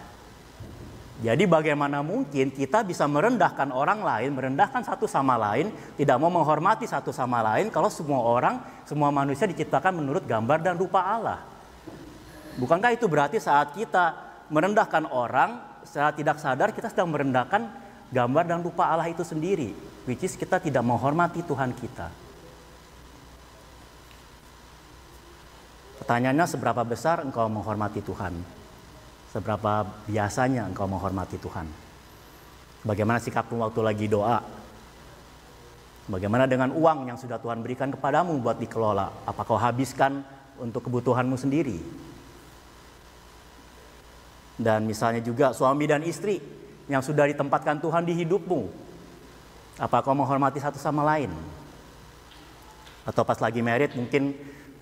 Jadi 1.20 1.44
bagaimana 1.44 2.00
mungkin 2.00 2.48
kita 2.48 2.80
bisa 2.80 3.04
merendahkan 3.04 3.68
orang 3.76 4.00
lain, 4.00 4.32
merendahkan 4.32 4.80
satu 4.84 5.04
sama 5.04 5.36
lain, 5.36 5.68
tidak 6.00 6.16
mau 6.16 6.32
menghormati 6.32 6.88
satu 6.88 7.12
sama 7.12 7.44
lain 7.44 7.68
kalau 7.68 7.92
semua 7.92 8.24
orang, 8.24 8.56
semua 8.88 9.12
manusia 9.12 9.44
diciptakan 9.44 10.00
menurut 10.00 10.24
gambar 10.24 10.60
dan 10.60 10.80
rupa 10.80 11.04
Allah. 11.04 11.44
Bukankah 12.56 12.96
itu 12.96 13.04
berarti 13.04 13.36
saat 13.36 13.76
kita 13.76 14.16
merendahkan 14.48 15.12
orang, 15.12 15.60
secara 15.84 16.08
tidak 16.16 16.40
sadar 16.40 16.72
kita 16.72 16.88
sedang 16.88 17.12
merendahkan 17.12 17.68
gambar 18.12 18.44
dan 18.48 18.64
rupa 18.64 18.88
Allah 18.88 19.12
itu 19.12 19.20
sendiri, 19.24 19.76
which 20.08 20.24
is 20.24 20.32
kita 20.40 20.56
tidak 20.56 20.80
menghormati 20.80 21.44
Tuhan 21.44 21.76
kita. 21.76 22.25
Pertanyaannya 26.06 26.46
seberapa 26.46 26.86
besar 26.86 27.26
engkau 27.26 27.50
menghormati 27.50 27.98
Tuhan? 27.98 28.56
seberapa 29.36 29.84
biasanya 30.08 30.64
engkau 30.64 30.88
menghormati 30.88 31.36
Tuhan. 31.36 31.68
Bagaimana 32.88 33.20
sikapmu 33.20 33.60
waktu 33.60 33.80
lagi 33.84 34.06
doa? 34.08 34.40
Bagaimana 36.08 36.48
dengan 36.48 36.72
uang 36.72 37.12
yang 37.12 37.20
sudah 37.20 37.36
Tuhan 37.36 37.60
berikan 37.60 37.92
kepadamu 37.92 38.32
buat 38.40 38.56
dikelola? 38.56 39.28
Apa 39.28 39.44
kau 39.44 39.60
habiskan 39.60 40.24
untuk 40.56 40.88
kebutuhanmu 40.88 41.36
sendiri? 41.36 41.76
Dan 44.56 44.88
misalnya 44.88 45.20
juga 45.20 45.52
suami 45.52 45.84
dan 45.84 46.00
istri 46.00 46.40
yang 46.88 47.04
sudah 47.04 47.28
ditempatkan 47.28 47.76
Tuhan 47.82 48.08
di 48.08 48.16
hidupmu. 48.16 48.72
Apa 49.76 50.00
kau 50.00 50.16
menghormati 50.16 50.64
satu 50.64 50.80
sama 50.80 51.04
lain? 51.04 51.28
Atau 53.04 53.20
pas 53.28 53.36
lagi 53.36 53.60
merit 53.60 53.92
mungkin 53.92 54.32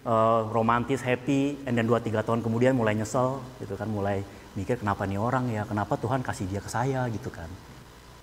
uh, 0.04 0.48
romantis, 0.52 1.00
happy, 1.00 1.58
and 1.64 1.74
then 1.74 1.88
2-3 1.88 2.24
tahun 2.24 2.40
kemudian 2.44 2.76
mulai 2.76 2.94
nyesel 2.94 3.40
gitu 3.60 3.74
kan, 3.74 3.88
mulai 3.88 4.22
mikir 4.54 4.78
kenapa 4.78 5.08
nih 5.08 5.18
orang 5.18 5.50
ya, 5.50 5.66
kenapa 5.66 5.98
Tuhan 5.98 6.22
kasih 6.22 6.46
dia 6.46 6.60
ke 6.62 6.70
saya 6.70 7.08
gitu 7.10 7.28
kan. 7.32 7.48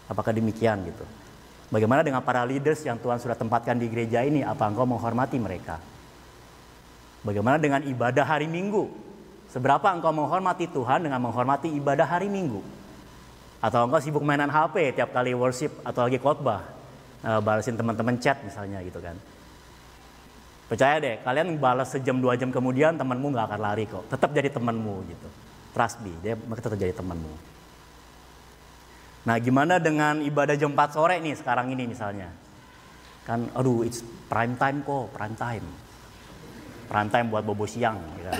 Apakah 0.08 0.32
demikian 0.32 0.86
gitu. 0.88 1.04
Bagaimana 1.72 2.04
dengan 2.04 2.20
para 2.20 2.44
leaders 2.44 2.84
yang 2.84 3.00
Tuhan 3.00 3.16
sudah 3.20 3.36
tempatkan 3.36 3.80
di 3.80 3.88
gereja 3.88 4.28
ini, 4.28 4.44
apa 4.44 4.68
engkau 4.68 4.84
menghormati 4.84 5.40
mereka? 5.40 5.80
Bagaimana 7.24 7.62
dengan 7.62 7.80
ibadah 7.86 8.28
hari 8.28 8.50
Minggu? 8.50 8.92
Seberapa 9.48 9.88
engkau 9.88 10.12
menghormati 10.12 10.68
Tuhan 10.68 11.08
dengan 11.08 11.24
menghormati 11.24 11.72
ibadah 11.72 12.04
hari 12.04 12.28
Minggu? 12.28 12.60
Atau 13.64 13.88
engkau 13.88 14.04
sibuk 14.04 14.26
mainan 14.26 14.52
HP 14.52 15.00
tiap 15.00 15.16
kali 15.16 15.32
worship 15.32 15.72
atau 15.88 16.12
lagi 16.12 16.20
khotbah, 16.20 16.66
uh, 17.24 17.40
balasin 17.40 17.80
teman-teman 17.80 18.20
chat 18.20 18.42
misalnya 18.44 18.84
gitu 18.84 19.00
kan. 19.00 19.16
Percaya 20.72 21.04
deh, 21.04 21.20
kalian 21.20 21.60
balas 21.60 21.92
sejam 21.92 22.16
dua 22.16 22.40
jam 22.40 22.48
kemudian 22.48 22.96
temanmu 22.96 23.36
nggak 23.36 23.44
akan 23.44 23.60
lari 23.60 23.84
kok, 23.92 24.08
tetap 24.08 24.32
jadi 24.32 24.48
temanmu 24.48 25.04
gitu. 25.04 25.28
Trust 25.76 26.00
me, 26.00 26.16
dia 26.24 26.40
tetap 26.40 26.80
jadi 26.80 26.96
temanmu. 26.96 27.28
Nah 29.28 29.36
gimana 29.44 29.84
dengan 29.84 30.24
ibadah 30.24 30.56
jam 30.56 30.72
4 30.72 30.96
sore 30.96 31.20
nih 31.20 31.36
sekarang 31.36 31.76
ini 31.76 31.92
misalnya. 31.92 32.32
Kan 33.28 33.52
aduh 33.52 33.84
it's 33.84 34.00
prime 34.32 34.56
time 34.56 34.80
kok, 34.88 35.12
prime 35.12 35.36
time. 35.36 35.68
Prime 36.88 37.10
time 37.12 37.28
buat 37.28 37.44
bobo 37.44 37.68
siang. 37.68 38.00
Ya 38.24 38.32
kan? 38.32 38.40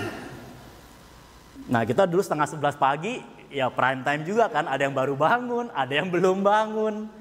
Nah 1.68 1.82
kita 1.84 2.08
dulu 2.08 2.24
setengah 2.24 2.48
11 2.48 2.80
pagi 2.80 3.20
ya 3.52 3.68
prime 3.68 4.00
time 4.08 4.24
juga 4.24 4.48
kan. 4.48 4.72
Ada 4.72 4.88
yang 4.88 4.96
baru 4.96 5.20
bangun, 5.20 5.68
ada 5.68 5.92
yang 5.92 6.08
belum 6.08 6.40
bangun. 6.40 7.12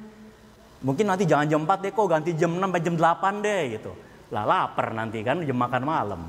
Mungkin 0.87 1.03
nanti 1.03 1.27
jangan 1.27 1.51
jam 1.51 1.67
4 1.67 1.83
deh 1.83 1.91
kok, 1.91 2.07
ganti 2.07 2.31
jam 2.31 2.55
6 2.55 2.63
sampai 2.63 2.79
jam 2.79 2.95
8 2.95 3.43
deh 3.43 3.61
gitu. 3.75 3.91
Lah 4.31 4.47
lapar 4.47 4.95
nanti 4.95 5.19
kan 5.21 5.43
jam 5.43 5.59
makan 5.59 5.83
malam. 5.83 6.21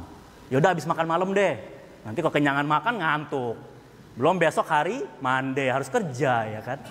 Yaudah 0.50 0.74
habis 0.74 0.84
makan 0.84 1.06
malam 1.06 1.30
deh. 1.30 1.54
Nanti 2.02 2.18
kok 2.18 2.34
kenyangan 2.34 2.66
makan 2.66 2.98
ngantuk. 2.98 3.56
Belum 4.18 4.36
besok 4.36 4.68
hari 4.68 5.06
Monday 5.22 5.70
harus 5.72 5.88
kerja 5.88 6.44
ya 6.50 6.60
kan. 6.60 6.82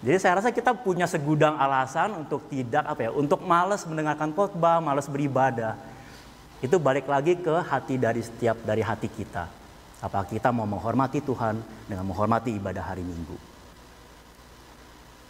Jadi 0.00 0.16
saya 0.20 0.40
rasa 0.40 0.52
kita 0.52 0.76
punya 0.76 1.08
segudang 1.08 1.56
alasan 1.56 2.16
untuk 2.16 2.48
tidak 2.52 2.84
apa 2.84 3.08
ya, 3.08 3.10
untuk 3.12 3.40
malas 3.44 3.84
mendengarkan 3.88 4.32
khotbah, 4.32 4.80
malas 4.80 5.08
beribadah. 5.08 5.76
Itu 6.60 6.80
balik 6.80 7.08
lagi 7.08 7.36
ke 7.36 7.52
hati 7.64 8.00
dari 8.00 8.24
setiap 8.24 8.60
dari 8.64 8.80
hati 8.80 9.08
kita. 9.08 9.48
Apa 10.00 10.24
kita 10.28 10.52
mau 10.52 10.68
menghormati 10.68 11.24
Tuhan 11.24 11.60
dengan 11.88 12.04
menghormati 12.04 12.52
ibadah 12.52 12.84
hari 12.84 13.04
Minggu. 13.04 13.55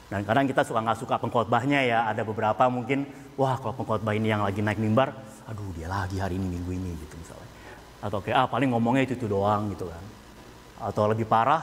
Dan 0.06 0.22
kadang 0.22 0.46
kita 0.46 0.62
suka 0.62 0.78
nggak 0.82 0.98
suka 1.02 1.14
pengkhotbahnya 1.18 1.82
ya. 1.82 1.98
Ada 2.06 2.22
beberapa 2.22 2.70
mungkin, 2.70 3.06
wah 3.34 3.58
kalau 3.58 3.74
pengkhotbah 3.74 4.14
ini 4.14 4.30
yang 4.30 4.46
lagi 4.46 4.62
naik 4.62 4.78
mimbar, 4.78 5.10
aduh 5.50 5.74
dia 5.74 5.90
lagi 5.90 6.22
hari 6.22 6.38
ini 6.38 6.46
minggu 6.46 6.70
ini 6.70 6.90
gitu 7.02 7.14
misalnya. 7.18 7.50
Atau 8.02 8.22
kayak 8.22 8.36
ah 8.38 8.46
paling 8.46 8.70
ngomongnya 8.70 9.02
itu 9.02 9.18
itu 9.18 9.26
doang 9.26 9.66
gitu 9.74 9.90
kan. 9.90 10.04
Atau 10.78 11.10
lebih 11.10 11.26
parah 11.26 11.62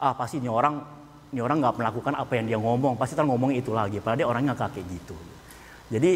ah 0.00 0.16
pasti 0.16 0.40
ini 0.40 0.48
orang 0.48 0.80
ini 1.32 1.40
orang 1.40 1.60
nggak 1.60 1.76
melakukan 1.78 2.14
apa 2.16 2.32
yang 2.36 2.46
dia 2.48 2.58
ngomong 2.58 2.96
pasti 2.96 3.16
kan 3.16 3.24
ngomong 3.24 3.56
itu 3.56 3.72
lagi 3.72 4.02
padahal 4.02 4.18
dia 4.20 4.28
orangnya 4.28 4.52
nggak 4.56 4.72
kayak 4.72 4.86
gitu. 4.88 5.16
Jadi 5.92 6.10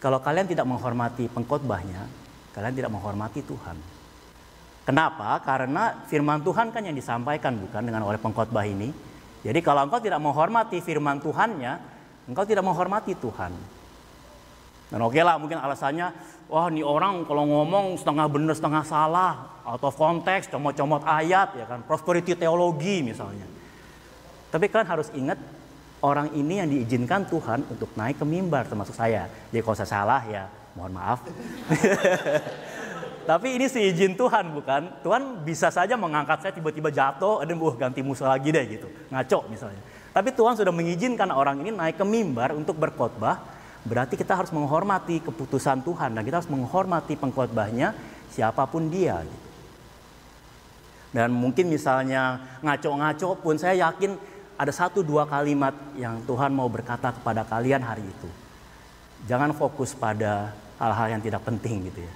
kalau 0.00 0.18
kalian 0.18 0.48
tidak 0.48 0.64
menghormati 0.64 1.28
pengkhotbahnya 1.28 2.08
kalian 2.56 2.74
tidak 2.76 2.90
menghormati 2.92 3.40
Tuhan. 3.44 3.76
Kenapa? 4.82 5.38
Karena 5.46 6.04
firman 6.10 6.42
Tuhan 6.42 6.74
kan 6.74 6.82
yang 6.82 6.96
disampaikan 6.96 7.54
bukan 7.54 7.86
dengan 7.86 8.02
oleh 8.02 8.18
pengkhotbah 8.18 8.66
ini 8.66 9.11
jadi 9.42 9.58
kalau 9.60 9.86
engkau 9.86 9.98
tidak 9.98 10.22
menghormati 10.22 10.78
firman 10.78 11.18
Tuhannya 11.18 11.72
engkau 12.30 12.46
tidak 12.46 12.62
menghormati 12.62 13.18
Tuhan 13.18 13.52
dan 14.92 15.00
oke 15.00 15.16
okay 15.16 15.24
lah 15.24 15.40
mungkin 15.40 15.56
alasannya, 15.56 16.12
wah 16.52 16.68
ini 16.68 16.84
orang 16.84 17.24
kalau 17.24 17.48
ngomong 17.48 17.96
setengah 17.96 18.28
benar 18.28 18.52
setengah 18.52 18.84
salah, 18.84 19.32
atau 19.64 19.88
konteks, 19.88 20.52
comot-comot 20.52 21.00
ayat, 21.08 21.56
ya 21.56 21.64
kan, 21.64 21.80
prosperity 21.80 22.36
teologi 22.36 23.00
misalnya. 23.00 23.48
Tapi 24.52 24.68
kalian 24.68 24.84
harus 24.92 25.08
ingat 25.16 25.40
orang 26.04 26.28
ini 26.36 26.60
yang 26.60 26.68
diizinkan 26.68 27.24
Tuhan 27.24 27.64
untuk 27.72 27.88
naik 27.96 28.20
ke 28.20 28.26
mimbar 28.28 28.68
termasuk 28.68 28.92
saya. 28.92 29.32
Jadi 29.48 29.64
kalau 29.64 29.76
saya 29.80 29.88
salah 29.88 30.20
ya 30.28 30.44
mohon 30.76 30.92
maaf. 30.92 31.24
Tapi 33.22 33.54
ini 33.56 33.66
seizin 33.70 34.18
Tuhan 34.18 34.50
bukan? 34.52 35.02
Tuhan 35.06 35.46
bisa 35.46 35.70
saja 35.70 35.94
mengangkat 35.94 36.42
saya 36.42 36.52
tiba-tiba 36.52 36.90
jatuh, 36.90 37.42
ada 37.42 37.52
buah 37.54 37.78
ganti 37.78 38.02
musuh 38.02 38.26
lagi 38.26 38.50
deh 38.50 38.64
gitu, 38.66 38.88
ngaco 39.08 39.46
misalnya. 39.50 39.82
Tapi 40.12 40.28
Tuhan 40.34 40.54
sudah 40.58 40.74
mengizinkan 40.74 41.32
orang 41.32 41.62
ini 41.64 41.72
naik 41.72 41.96
ke 41.96 42.04
mimbar 42.04 42.52
untuk 42.52 42.76
berkhotbah 42.76 43.62
Berarti 43.82 44.14
kita 44.14 44.38
harus 44.38 44.54
menghormati 44.54 45.18
keputusan 45.26 45.82
Tuhan 45.82 46.14
dan 46.14 46.22
kita 46.22 46.38
harus 46.38 46.50
menghormati 46.50 47.18
pengkhotbahnya 47.18 47.90
siapa 48.30 48.62
pun 48.70 48.86
dia. 48.86 49.26
Gitu. 49.26 49.48
Dan 51.12 51.34
mungkin 51.34 51.66
misalnya 51.66 52.40
ngaco-ngaco 52.62 53.42
pun 53.42 53.58
saya 53.58 53.90
yakin 53.90 54.14
ada 54.54 54.70
satu 54.70 55.02
dua 55.02 55.26
kalimat 55.26 55.74
yang 55.98 56.22
Tuhan 56.22 56.54
mau 56.54 56.70
berkata 56.70 57.10
kepada 57.10 57.42
kalian 57.42 57.82
hari 57.82 58.06
itu. 58.06 58.30
Jangan 59.26 59.50
fokus 59.50 59.98
pada 59.98 60.54
hal-hal 60.78 61.18
yang 61.18 61.22
tidak 61.22 61.42
penting 61.42 61.90
gitu 61.90 62.06
ya. 62.06 62.12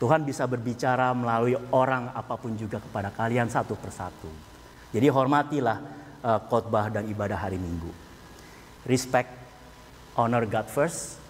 Tuhan 0.00 0.24
bisa 0.24 0.48
berbicara 0.48 1.12
melalui 1.12 1.52
orang 1.76 2.08
apa 2.16 2.40
pun 2.40 2.56
juga 2.56 2.80
kepada 2.80 3.12
kalian 3.12 3.52
satu 3.52 3.76
persatu. 3.76 4.32
Jadi 4.96 5.04
hormatilah 5.12 5.76
uh, 6.24 6.40
khotbah 6.48 6.88
dan 6.88 7.04
ibadah 7.04 7.36
hari 7.36 7.60
Minggu. 7.60 7.92
Respect 8.88 9.28
honor 10.16 10.48
God 10.48 10.72
first, 10.72 11.20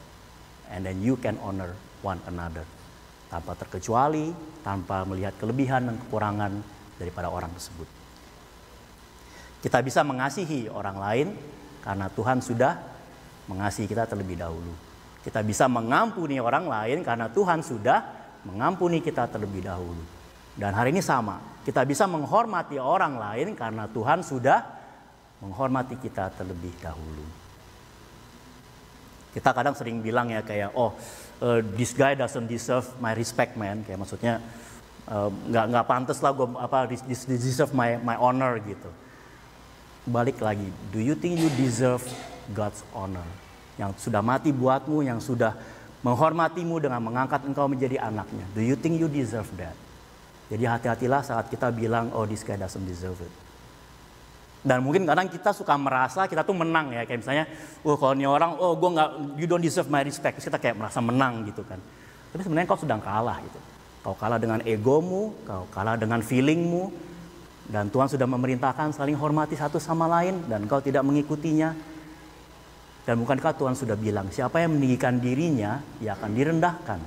and 0.70 0.86
then 0.86 1.02
you 1.02 1.18
can 1.18 1.34
honor 1.42 1.74
one 2.06 2.22
another. 2.30 2.62
Tanpa 3.26 3.58
terkecuali, 3.58 4.30
tanpa 4.62 5.02
melihat 5.02 5.34
kelebihan 5.34 5.90
dan 5.90 5.98
kekurangan 6.06 6.52
daripada 6.94 7.26
orang 7.26 7.50
tersebut. 7.50 7.90
Kita 9.66 9.82
bisa 9.82 10.06
mengasihi 10.06 10.70
orang 10.70 10.96
lain 10.96 11.28
karena 11.82 12.06
Tuhan 12.06 12.38
sudah 12.38 12.78
mengasihi 13.50 13.90
kita 13.90 14.06
terlebih 14.06 14.38
dahulu. 14.38 14.72
Kita 15.26 15.42
bisa 15.42 15.66
mengampuni 15.66 16.38
orang 16.38 16.70
lain 16.70 17.02
karena 17.02 17.26
Tuhan 17.28 17.60
sudah 17.66 18.19
mengampuni 18.44 19.04
kita 19.04 19.28
terlebih 19.28 19.64
dahulu. 19.64 20.02
Dan 20.56 20.74
hari 20.76 20.92
ini 20.92 21.00
sama, 21.00 21.40
kita 21.64 21.84
bisa 21.86 22.04
menghormati 22.04 22.76
orang 22.76 23.16
lain 23.16 23.56
karena 23.56 23.86
Tuhan 23.88 24.20
sudah 24.20 24.60
menghormati 25.40 25.96
kita 25.96 26.32
terlebih 26.36 26.72
dahulu. 26.80 27.24
Kita 29.30 29.54
kadang 29.54 29.78
sering 29.78 30.02
bilang 30.02 30.28
ya 30.28 30.42
kayak 30.42 30.74
oh 30.74 30.90
uh, 31.40 31.60
this 31.78 31.94
guy 31.94 32.18
doesn't 32.18 32.50
deserve 32.50 32.84
my 32.98 33.14
respect 33.14 33.54
man 33.54 33.86
kayak 33.86 34.02
maksudnya 34.02 34.42
nggak 35.46 35.64
uh, 35.64 35.68
nggak 35.70 35.86
pantas 35.86 36.18
lah 36.18 36.34
gue 36.34 36.50
apa 36.58 36.90
this, 36.90 37.02
this 37.06 37.22
deserve 37.24 37.70
my 37.70 37.98
my 38.02 38.18
honor 38.18 38.58
gitu. 38.62 38.90
balik 40.08 40.40
lagi, 40.40 40.64
do 40.90 40.98
you 40.98 41.12
think 41.12 41.36
you 41.36 41.52
deserve 41.60 42.00
God's 42.56 42.80
honor? 42.96 43.24
Yang 43.76 44.08
sudah 44.08 44.24
mati 44.24 44.48
buatmu, 44.48 45.04
yang 45.04 45.20
sudah 45.20 45.52
menghormatimu 46.00 46.80
dengan 46.80 47.00
mengangkat 47.04 47.44
engkau 47.44 47.68
menjadi 47.68 48.00
anaknya. 48.00 48.44
Do 48.56 48.64
you 48.64 48.76
think 48.76 48.96
you 48.96 49.08
deserve 49.08 49.48
that? 49.60 49.76
Jadi 50.50 50.64
hati-hatilah 50.66 51.22
saat 51.22 51.46
kita 51.46 51.70
bilang, 51.70 52.10
oh 52.10 52.26
this 52.26 52.42
guy 52.42 52.58
doesn't 52.58 52.82
deserve 52.82 53.20
it. 53.22 53.32
Dan 54.60 54.84
mungkin 54.84 55.08
kadang 55.08 55.30
kita 55.32 55.56
suka 55.56 55.72
merasa 55.80 56.28
kita 56.28 56.44
tuh 56.44 56.52
menang 56.52 56.92
ya, 56.92 57.08
kayak 57.08 57.24
misalnya, 57.24 57.44
oh 57.80 57.96
kalau 57.96 58.12
ini 58.12 58.28
orang, 58.28 58.60
oh 58.60 58.76
gue 58.76 58.90
nggak, 58.92 59.10
you 59.40 59.46
don't 59.48 59.64
deserve 59.64 59.88
my 59.88 60.04
respect, 60.04 60.36
Terus 60.36 60.52
kita 60.52 60.60
kayak 60.60 60.76
merasa 60.76 61.00
menang 61.00 61.48
gitu 61.48 61.64
kan. 61.64 61.80
Tapi 62.34 62.40
sebenarnya 62.44 62.68
kau 62.68 62.76
sedang 62.76 63.00
kalah 63.00 63.40
gitu. 63.40 63.60
Kau 64.04 64.16
kalah 64.16 64.36
dengan 64.36 64.60
egomu, 64.68 65.32
kau 65.48 65.64
kalah 65.72 65.96
dengan 65.96 66.20
feelingmu, 66.20 66.92
dan 67.70 67.86
Tuhan 67.86 68.10
sudah 68.10 68.26
memerintahkan 68.26 68.90
saling 68.90 69.14
hormati 69.14 69.54
satu 69.54 69.78
sama 69.78 70.10
lain 70.10 70.42
dan 70.50 70.66
kau 70.66 70.82
tidak 70.82 71.06
mengikutinya. 71.06 71.72
Dan 73.04 73.16
bukankah 73.24 73.56
Tuhan 73.56 73.74
sudah 73.74 73.96
bilang 73.96 74.28
siapa 74.28 74.60
yang 74.60 74.76
meninggikan 74.76 75.16
dirinya, 75.16 75.80
ia 76.04 76.14
akan 76.14 76.30
direndahkan. 76.36 77.00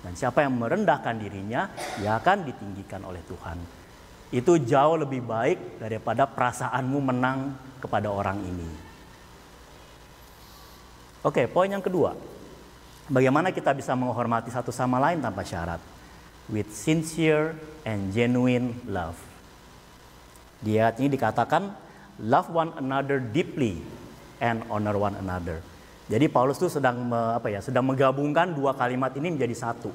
Dan 0.00 0.12
siapa 0.16 0.46
yang 0.46 0.56
merendahkan 0.56 1.18
dirinya, 1.20 1.68
ia 2.00 2.16
akan 2.16 2.46
ditinggikan 2.48 3.04
oleh 3.04 3.20
Tuhan. 3.26 3.58
Itu 4.30 4.62
jauh 4.62 4.96
lebih 4.96 5.26
baik 5.26 5.82
daripada 5.82 6.24
perasaanmu 6.24 6.98
menang 7.02 7.58
kepada 7.82 8.08
orang 8.08 8.38
ini. 8.46 8.70
Oke, 11.20 11.44
poin 11.50 11.68
yang 11.68 11.84
kedua. 11.84 12.16
Bagaimana 13.10 13.50
kita 13.50 13.74
bisa 13.74 13.92
menghormati 13.98 14.54
satu 14.54 14.70
sama 14.70 15.02
lain 15.02 15.18
tanpa 15.18 15.42
syarat? 15.42 15.82
With 16.46 16.70
sincere 16.70 17.58
and 17.82 18.14
genuine 18.14 18.78
love. 18.86 19.18
Di 20.62 20.78
ayat 20.78 21.02
ini 21.02 21.18
dikatakan 21.18 21.74
love 22.22 22.48
one 22.54 22.72
another 22.78 23.18
deeply 23.20 23.82
and 24.40 24.64
honor 24.72 24.96
one 24.96 25.14
another. 25.20 25.60
Jadi 26.10 26.26
Paulus 26.26 26.58
itu 26.58 26.66
sedang 26.66 27.06
me, 27.06 27.38
apa 27.38 27.46
ya, 27.54 27.62
sedang 27.62 27.86
menggabungkan 27.86 28.50
dua 28.50 28.74
kalimat 28.74 29.14
ini 29.14 29.30
menjadi 29.30 29.54
satu, 29.54 29.94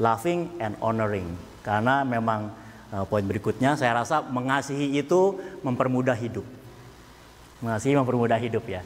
loving 0.00 0.58
and 0.58 0.74
honoring. 0.82 1.30
Karena 1.62 2.02
memang 2.02 2.50
uh, 2.90 3.06
poin 3.06 3.22
berikutnya 3.22 3.78
saya 3.78 4.02
rasa 4.02 4.26
mengasihi 4.26 4.98
itu 4.98 5.38
mempermudah 5.62 6.18
hidup. 6.18 6.42
Mengasihi 7.62 7.94
mempermudah 7.94 8.42
hidup 8.42 8.66
ya. 8.66 8.82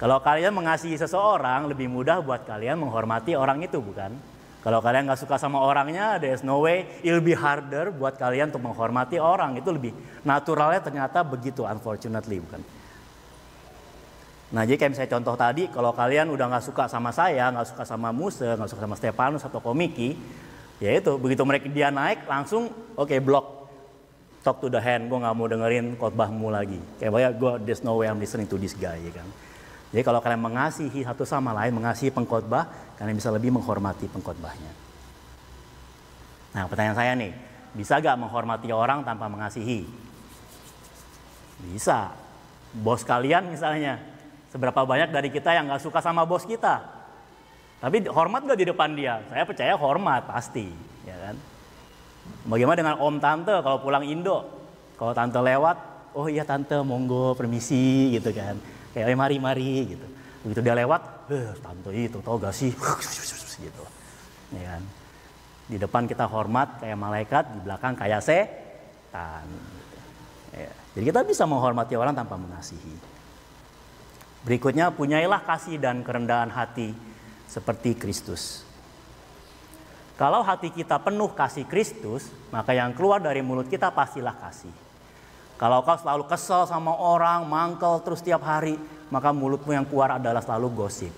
Kalau 0.00 0.16
kalian 0.24 0.56
mengasihi 0.56 0.96
seseorang 0.96 1.68
lebih 1.68 1.92
mudah 1.92 2.24
buat 2.24 2.48
kalian 2.48 2.80
menghormati 2.80 3.36
orang 3.36 3.60
itu 3.60 3.78
bukan? 3.84 4.16
Kalau 4.64 4.80
kalian 4.80 5.04
nggak 5.04 5.20
suka 5.20 5.36
sama 5.36 5.60
orangnya, 5.60 6.16
there's 6.16 6.40
no 6.40 6.64
way 6.64 6.88
it'll 7.04 7.20
be 7.20 7.36
harder 7.36 7.92
buat 7.92 8.16
kalian 8.16 8.48
untuk 8.48 8.64
menghormati 8.64 9.20
orang. 9.20 9.60
Itu 9.60 9.76
lebih 9.76 9.92
naturalnya 10.24 10.80
ternyata 10.80 11.20
begitu, 11.20 11.68
unfortunately 11.68 12.40
bukan. 12.40 12.64
Nah 14.52 14.66
jadi 14.68 14.76
kayak 14.76 14.90
misalnya 14.92 15.12
contoh 15.16 15.34
tadi, 15.38 15.72
kalau 15.72 15.96
kalian 15.96 16.28
udah 16.28 16.46
nggak 16.52 16.64
suka 16.64 16.84
sama 16.90 17.14
saya, 17.14 17.48
nggak 17.48 17.68
suka 17.72 17.84
sama 17.88 18.12
Musa, 18.12 18.58
nggak 18.58 18.70
suka 18.70 18.82
sama 18.84 18.96
Stefanus 18.98 19.42
atau 19.46 19.62
Komiki, 19.62 20.18
ya 20.82 20.92
itu 20.92 21.16
begitu 21.16 21.42
mereka 21.46 21.70
dia 21.70 21.88
naik 21.88 22.28
langsung 22.28 22.68
oke 22.94 23.08
okay, 23.08 23.18
blok 23.22 23.64
talk 24.44 24.60
to 24.60 24.68
the 24.68 24.76
hand, 24.76 25.08
gue 25.08 25.16
nggak 25.16 25.34
mau 25.34 25.48
dengerin 25.48 25.96
khotbahmu 25.96 26.52
lagi. 26.52 26.76
Kayak 27.00 27.12
banyak 27.16 27.32
gue 27.40 27.52
there's 27.64 27.80
no 27.80 27.96
way 27.96 28.12
I'm 28.12 28.20
listening 28.20 28.44
to 28.52 28.60
this 28.60 28.76
guy, 28.76 29.00
ya 29.00 29.12
kan. 29.16 29.28
Jadi 29.94 30.02
kalau 30.04 30.20
kalian 30.20 30.42
mengasihi 30.42 31.00
satu 31.06 31.24
sama 31.24 31.56
lain, 31.56 31.72
mengasihi 31.72 32.12
pengkhotbah, 32.12 32.68
kalian 33.00 33.16
bisa 33.16 33.32
lebih 33.32 33.54
menghormati 33.54 34.10
pengkhotbahnya. 34.10 34.72
Nah 36.54 36.66
pertanyaan 36.68 36.98
saya 36.98 37.12
nih, 37.14 37.32
bisa 37.72 37.98
gak 37.98 38.18
menghormati 38.18 38.70
orang 38.70 39.02
tanpa 39.02 39.26
mengasihi? 39.26 39.86
Bisa. 41.62 42.10
Bos 42.74 43.06
kalian 43.06 43.54
misalnya, 43.54 44.02
seberapa 44.54 44.86
banyak 44.86 45.10
dari 45.10 45.34
kita 45.34 45.50
yang 45.50 45.66
gak 45.66 45.82
suka 45.82 45.98
sama 45.98 46.22
bos 46.22 46.46
kita? 46.46 46.86
Tapi 47.82 48.06
hormat 48.06 48.46
gak 48.46 48.58
di 48.62 48.70
depan 48.70 48.94
dia? 48.94 49.18
Saya 49.26 49.42
percaya 49.42 49.74
hormat 49.74 50.30
pasti, 50.30 50.70
ya 51.02 51.16
kan? 51.18 51.36
Bagaimana 52.46 52.78
dengan 52.78 52.96
om 53.02 53.18
tante 53.18 53.52
kalau 53.60 53.82
pulang 53.82 54.06
Indo? 54.06 54.46
Kalau 54.94 55.10
tante 55.10 55.42
lewat, 55.42 55.94
oh 56.14 56.30
iya 56.30 56.46
tante 56.46 56.78
monggo 56.80 57.34
permisi 57.34 58.14
gitu 58.14 58.30
kan 58.30 58.56
kayak 58.94 59.10
eh, 59.10 59.18
mari 59.18 59.36
mari 59.42 59.72
gitu 59.90 60.06
begitu 60.46 60.60
dia 60.62 60.74
lewat 60.78 61.02
eh 61.34 61.50
tante 61.58 61.90
itu 61.90 62.18
tau 62.22 62.38
gak 62.38 62.54
sih 62.54 62.70
gitu 63.66 63.84
ya 64.54 64.78
kan 64.78 64.82
di 65.66 65.76
depan 65.80 66.06
kita 66.06 66.30
hormat 66.30 66.78
kayak 66.78 66.98
malaikat 66.98 67.44
di 67.56 67.58
belakang 67.64 67.96
kayak 67.98 68.22
setan 68.22 69.44
gitu. 69.50 69.96
ya. 70.54 70.70
jadi 70.94 71.04
kita 71.10 71.20
bisa 71.26 71.44
menghormati 71.48 71.98
orang 71.98 72.14
tanpa 72.14 72.38
mengasihi 72.38 72.94
berikutnya 74.44 74.92
punyailah 74.92 75.42
kasih 75.42 75.80
dan 75.80 76.04
kerendahan 76.04 76.52
hati 76.52 76.92
seperti 77.48 77.96
Kristus 77.96 78.64
kalau 80.14 80.46
hati 80.46 80.70
kita 80.70 81.02
penuh 81.02 81.34
kasih 81.34 81.66
Kristus, 81.66 82.30
maka 82.54 82.70
yang 82.70 82.94
keluar 82.94 83.18
dari 83.18 83.42
mulut 83.42 83.66
kita 83.66 83.90
pastilah 83.90 84.38
kasih. 84.38 84.70
Kalau 85.58 85.82
kau 85.82 85.98
selalu 85.98 86.30
kesel 86.30 86.70
sama 86.70 86.94
orang, 86.94 87.42
mangkel 87.50 87.98
terus 88.06 88.22
tiap 88.22 88.46
hari, 88.46 88.78
maka 89.10 89.34
mulutmu 89.34 89.74
yang 89.74 89.82
keluar 89.82 90.22
adalah 90.22 90.38
selalu 90.38 90.70
gosip. 90.70 91.10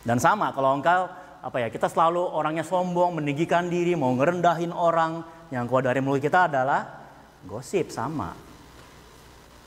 Dan 0.00 0.16
sama 0.16 0.56
kalau 0.56 0.80
engkau 0.80 1.04
apa 1.44 1.56
ya, 1.60 1.68
kita 1.68 1.92
selalu 1.92 2.32
orangnya 2.32 2.64
sombong, 2.64 3.20
meninggikan 3.20 3.68
diri, 3.68 3.92
mau 3.92 4.08
ngerendahin 4.16 4.72
orang, 4.72 5.20
yang 5.52 5.68
keluar 5.68 5.92
dari 5.92 6.00
mulut 6.00 6.24
kita 6.24 6.48
adalah 6.48 7.04
gosip 7.44 7.92
sama. 7.92 8.32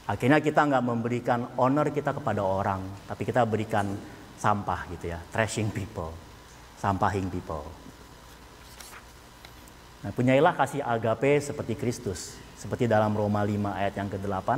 Akhirnya 0.09 0.41
kita 0.41 0.65
nggak 0.65 0.83
memberikan 0.85 1.39
honor 1.61 1.93
kita 1.93 2.11
kepada 2.17 2.41
orang, 2.41 2.81
tapi 3.05 3.21
kita 3.21 3.45
berikan 3.45 3.93
sampah 4.41 4.89
gitu 4.97 5.13
ya, 5.13 5.19
trashing 5.29 5.69
people, 5.69 6.09
sampahin 6.81 7.29
people. 7.29 7.61
Nah, 10.01 10.09
punyailah 10.09 10.57
kasih 10.57 10.81
agape 10.81 11.37
seperti 11.37 11.77
Kristus, 11.77 12.33
seperti 12.57 12.89
dalam 12.89 13.13
Roma 13.13 13.45
5 13.45 13.77
ayat 13.77 13.93
yang 13.93 14.09
ke-8. 14.09 14.49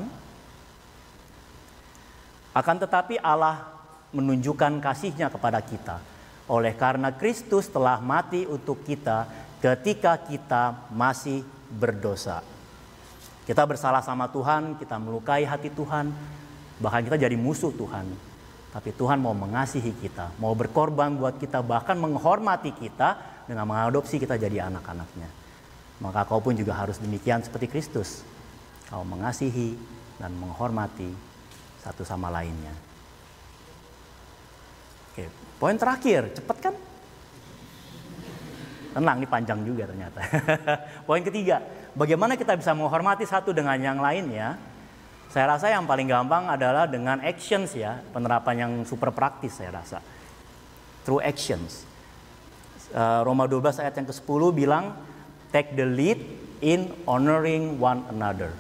Akan 2.56 2.77
tetapi 2.79 3.19
Allah 3.19 3.67
menunjukkan 4.15 4.79
kasihnya 4.79 5.27
kepada 5.27 5.60
kita. 5.60 5.99
Oleh 6.47 6.71
karena 6.77 7.12
Kristus 7.12 7.67
telah 7.67 7.99
mati 7.99 8.47
untuk 8.47 8.88
kita 8.88 9.27
ketika 9.60 10.15
kita 10.21 10.91
masih 10.93 11.43
berdosa. 11.67 12.53
Kita 13.43 13.67
bersalah 13.67 13.99
sama 13.99 14.32
Tuhan, 14.32 14.79
kita 14.79 14.95
melukai 14.99 15.43
hati 15.43 15.67
Tuhan, 15.67 16.12
bahkan 16.79 17.03
kita 17.03 17.19
jadi 17.19 17.36
musuh 17.36 17.75
Tuhan. 17.75 18.08
Tapi 18.73 18.89
Tuhan 18.95 19.21
mau 19.21 19.36
mengasihi 19.38 19.93
kita, 19.99 20.34
mau 20.41 20.56
berkorban 20.58 21.13
buat 21.13 21.38
kita, 21.38 21.62
bahkan 21.62 21.99
menghormati 21.99 22.73
kita 22.73 23.19
dengan 23.45 23.69
mengadopsi 23.69 24.17
kita 24.17 24.39
jadi 24.39 24.65
anak-anaknya. 24.71 25.29
Maka 26.01 26.25
kau 26.25 26.41
pun 26.41 26.58
juga 26.58 26.73
harus 26.73 26.97
demikian 26.97 27.43
seperti 27.45 27.69
Kristus. 27.69 28.25
Kau 28.89 29.06
mengasihi 29.06 29.77
dan 30.17 30.34
menghormati 30.39 31.12
satu 31.84 32.01
sama 32.08 32.34
lainnya. 32.34 32.73
Oke, 35.13 35.29
poin 35.62 35.77
terakhir, 35.77 36.34
cepat 36.34 36.58
kan? 36.58 36.75
Tenang, 38.93 39.17
ini 39.17 39.27
panjang 39.27 39.60
juga 39.65 39.89
ternyata. 39.89 40.21
poin 41.10 41.25
ketiga, 41.25 41.65
bagaimana 41.97 42.38
kita 42.38 42.53
bisa 42.53 42.77
menghormati 42.77 43.25
satu 43.25 43.49
dengan 43.49 43.75
yang 43.82 43.97
lainnya? 43.97 44.56
Saya 45.34 45.58
rasa 45.58 45.73
yang 45.73 45.89
paling 45.89 46.06
gampang 46.06 46.45
adalah 46.45 46.86
dengan 46.86 47.17
actions 47.25 47.73
ya, 47.73 47.97
penerapan 48.13 48.56
yang 48.69 48.71
super 48.86 49.10
praktis 49.10 49.58
saya 49.58 49.73
rasa. 49.73 49.97
Through 51.01 51.25
actions. 51.25 51.89
Eh, 52.93 53.21
Roma 53.25 53.49
12 53.49 53.82
ayat 53.82 53.97
yang 53.97 54.08
ke-10 54.13 54.41
bilang 54.53 54.93
take 55.49 55.73
the 55.73 55.89
lead 55.89 56.21
in 56.62 56.93
honoring 57.10 57.82
one 57.82 58.06
another. 58.13 58.53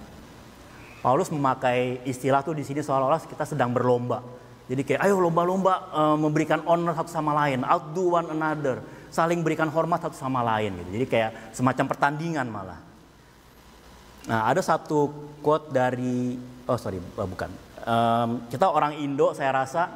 Paulus 1.05 1.29
memakai 1.29 2.01
istilah 2.09 2.41
tuh 2.41 2.57
di 2.57 2.65
sini 2.65 2.81
seolah-olah 2.81 3.21
kita 3.29 3.45
sedang 3.45 3.69
berlomba. 3.69 4.25
Jadi 4.65 4.81
kayak 4.81 5.05
ayo 5.05 5.21
lomba-lomba 5.21 5.93
uh, 5.93 6.17
memberikan 6.17 6.65
honor 6.65 6.97
satu 6.97 7.11
sama 7.11 7.35
lain, 7.45 7.61
outdo 7.61 8.17
one 8.17 8.31
another, 8.33 8.81
saling 9.13 9.45
berikan 9.45 9.69
hormat 9.69 10.01
satu 10.01 10.17
sama 10.17 10.41
lain 10.41 10.73
gitu. 10.81 10.89
Jadi 10.97 11.05
kayak 11.05 11.31
semacam 11.53 11.85
pertandingan 11.85 12.49
malah. 12.49 12.81
Nah, 14.25 14.49
ada 14.49 14.65
satu 14.65 15.13
quote 15.45 15.69
dari 15.69 16.33
oh 16.65 16.77
sorry, 16.81 16.97
bukan. 17.13 17.53
Um, 17.83 18.49
kita 18.49 18.65
orang 18.73 18.97
Indo 18.97 19.35
saya 19.37 19.53
rasa 19.53 19.91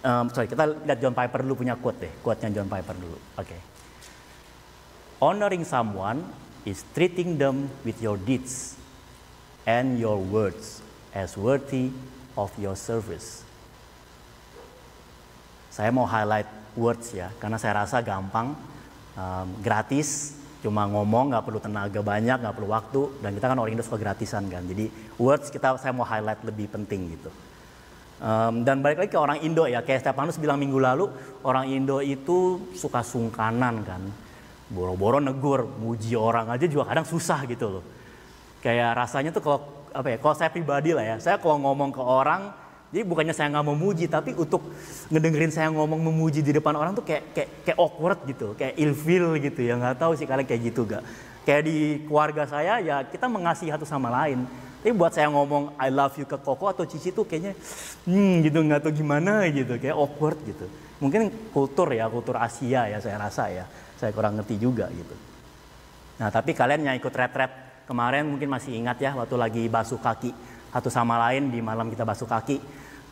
um, 0.00 0.30
sorry 0.32 0.46
kita 0.48 0.64
lihat 0.88 0.98
John 1.02 1.12
Piper 1.12 1.44
dulu 1.44 1.60
punya 1.60 1.76
quote 1.76 2.00
deh, 2.00 2.12
quote-nya 2.24 2.48
John 2.54 2.70
Piper 2.70 2.96
dulu. 2.96 3.18
Oke. 3.36 3.44
Okay. 3.44 3.60
Honoring 5.20 5.68
someone 5.68 6.24
is 6.64 6.80
treating 6.96 7.36
them 7.36 7.68
with 7.84 8.00
your 8.00 8.16
deeds 8.16 8.80
and 9.68 10.00
your 10.00 10.16
words 10.16 10.80
as 11.12 11.36
worthy 11.36 11.92
of 12.40 12.48
your 12.56 12.72
service. 12.72 13.44
Saya 15.68 15.92
mau 15.92 16.08
highlight 16.08 16.59
words 16.78 17.14
ya, 17.14 17.30
karena 17.42 17.58
saya 17.58 17.82
rasa 17.82 18.02
gampang, 18.02 18.54
um, 19.18 19.48
gratis, 19.62 20.38
cuma 20.60 20.84
ngomong 20.84 21.32
nggak 21.32 21.44
perlu 21.44 21.60
tenaga 21.60 22.00
banyak 22.04 22.36
nggak 22.36 22.54
perlu 22.54 22.68
waktu 22.68 23.00
dan 23.24 23.32
kita 23.32 23.48
kan 23.48 23.56
orang 23.56 23.72
Indo 23.72 23.84
suka 23.84 23.96
gratisan 23.96 24.44
kan. 24.52 24.60
Jadi 24.68 24.92
words 25.16 25.48
kita 25.48 25.80
saya 25.80 25.96
mau 25.96 26.04
highlight 26.04 26.44
lebih 26.44 26.68
penting 26.68 27.16
gitu. 27.16 27.32
Um, 28.20 28.68
dan 28.68 28.84
balik 28.84 29.00
lagi 29.00 29.10
ke 29.16 29.16
orang 29.16 29.40
Indo 29.40 29.64
ya. 29.64 29.80
Kayak 29.80 30.04
Stefanus 30.04 30.36
bilang 30.36 30.60
minggu 30.60 30.76
lalu 30.76 31.08
orang 31.40 31.72
Indo 31.72 32.04
itu 32.04 32.60
suka 32.76 33.00
sungkanan 33.00 33.74
kan. 33.88 34.02
Boro-boro 34.68 35.18
negur 35.18 35.64
muji 35.64 36.12
orang 36.14 36.52
aja 36.52 36.68
juga 36.68 36.92
kadang 36.92 37.08
susah 37.08 37.48
gitu 37.48 37.80
loh. 37.80 37.84
Kayak 38.60 39.00
rasanya 39.00 39.32
tuh 39.32 39.40
kalau 39.40 39.60
apa 39.96 40.12
ya 40.12 40.16
kalau 40.20 40.36
saya 40.36 40.52
pribadi 40.52 40.92
lah 40.92 41.02
ya. 41.02 41.16
Saya 41.16 41.40
kalau 41.40 41.56
ngomong 41.64 41.96
ke 41.96 42.02
orang 42.04 42.52
jadi 42.90 43.06
bukannya 43.06 43.30
saya 43.30 43.54
nggak 43.54 43.66
memuji, 43.70 44.10
tapi 44.10 44.34
untuk 44.34 44.66
ngedengerin 45.14 45.54
saya 45.54 45.70
ngomong 45.70 46.10
memuji 46.10 46.42
di 46.42 46.50
depan 46.50 46.74
orang 46.74 46.90
tuh 46.90 47.06
kayak 47.06 47.30
kayak, 47.30 47.48
kayak 47.62 47.78
awkward 47.78 48.18
gitu, 48.26 48.58
kayak 48.58 48.74
ilfil 48.82 49.38
gitu 49.38 49.62
ya 49.62 49.78
nggak 49.78 50.02
tahu 50.02 50.18
sih 50.18 50.26
kalian 50.26 50.42
kayak 50.42 50.62
gitu 50.74 50.82
gak. 50.90 51.06
Kayak 51.46 51.62
di 51.70 52.02
keluarga 52.10 52.50
saya 52.50 52.82
ya 52.82 53.06
kita 53.06 53.30
mengasihi 53.30 53.70
satu 53.70 53.86
sama 53.86 54.10
lain. 54.10 54.42
Tapi 54.82 54.90
buat 54.96 55.14
saya 55.14 55.30
ngomong 55.30 55.78
I 55.78 55.92
love 55.92 56.18
you 56.18 56.26
ke 56.26 56.34
Koko 56.40 56.66
atau 56.66 56.82
Cici 56.82 57.14
tuh 57.14 57.28
kayaknya 57.28 57.54
hmm 58.10 58.42
gitu 58.42 58.58
nggak 58.58 58.82
tahu 58.82 58.92
gimana 58.98 59.46
gitu, 59.46 59.78
kayak 59.78 59.94
awkward 59.94 60.42
gitu. 60.42 60.66
Mungkin 60.98 61.30
kultur 61.54 61.94
ya, 61.94 62.10
kultur 62.10 62.42
Asia 62.42 62.90
ya 62.90 62.98
saya 62.98 63.22
rasa 63.22 63.54
ya. 63.54 63.70
Saya 64.02 64.10
kurang 64.10 64.34
ngerti 64.34 64.58
juga 64.58 64.90
gitu. 64.90 65.14
Nah 66.18 66.26
tapi 66.34 66.58
kalian 66.58 66.90
yang 66.90 66.96
ikut 66.98 67.14
retret 67.14 67.54
kemarin 67.86 68.26
mungkin 68.26 68.50
masih 68.50 68.74
ingat 68.74 68.98
ya 68.98 69.14
waktu 69.14 69.38
lagi 69.38 69.62
basuh 69.70 70.02
kaki 70.02 70.34
satu 70.70 70.88
sama 70.88 71.18
lain 71.28 71.50
di 71.50 71.58
malam 71.58 71.90
kita 71.90 72.06
basuh 72.06 72.30
kaki 72.30 72.62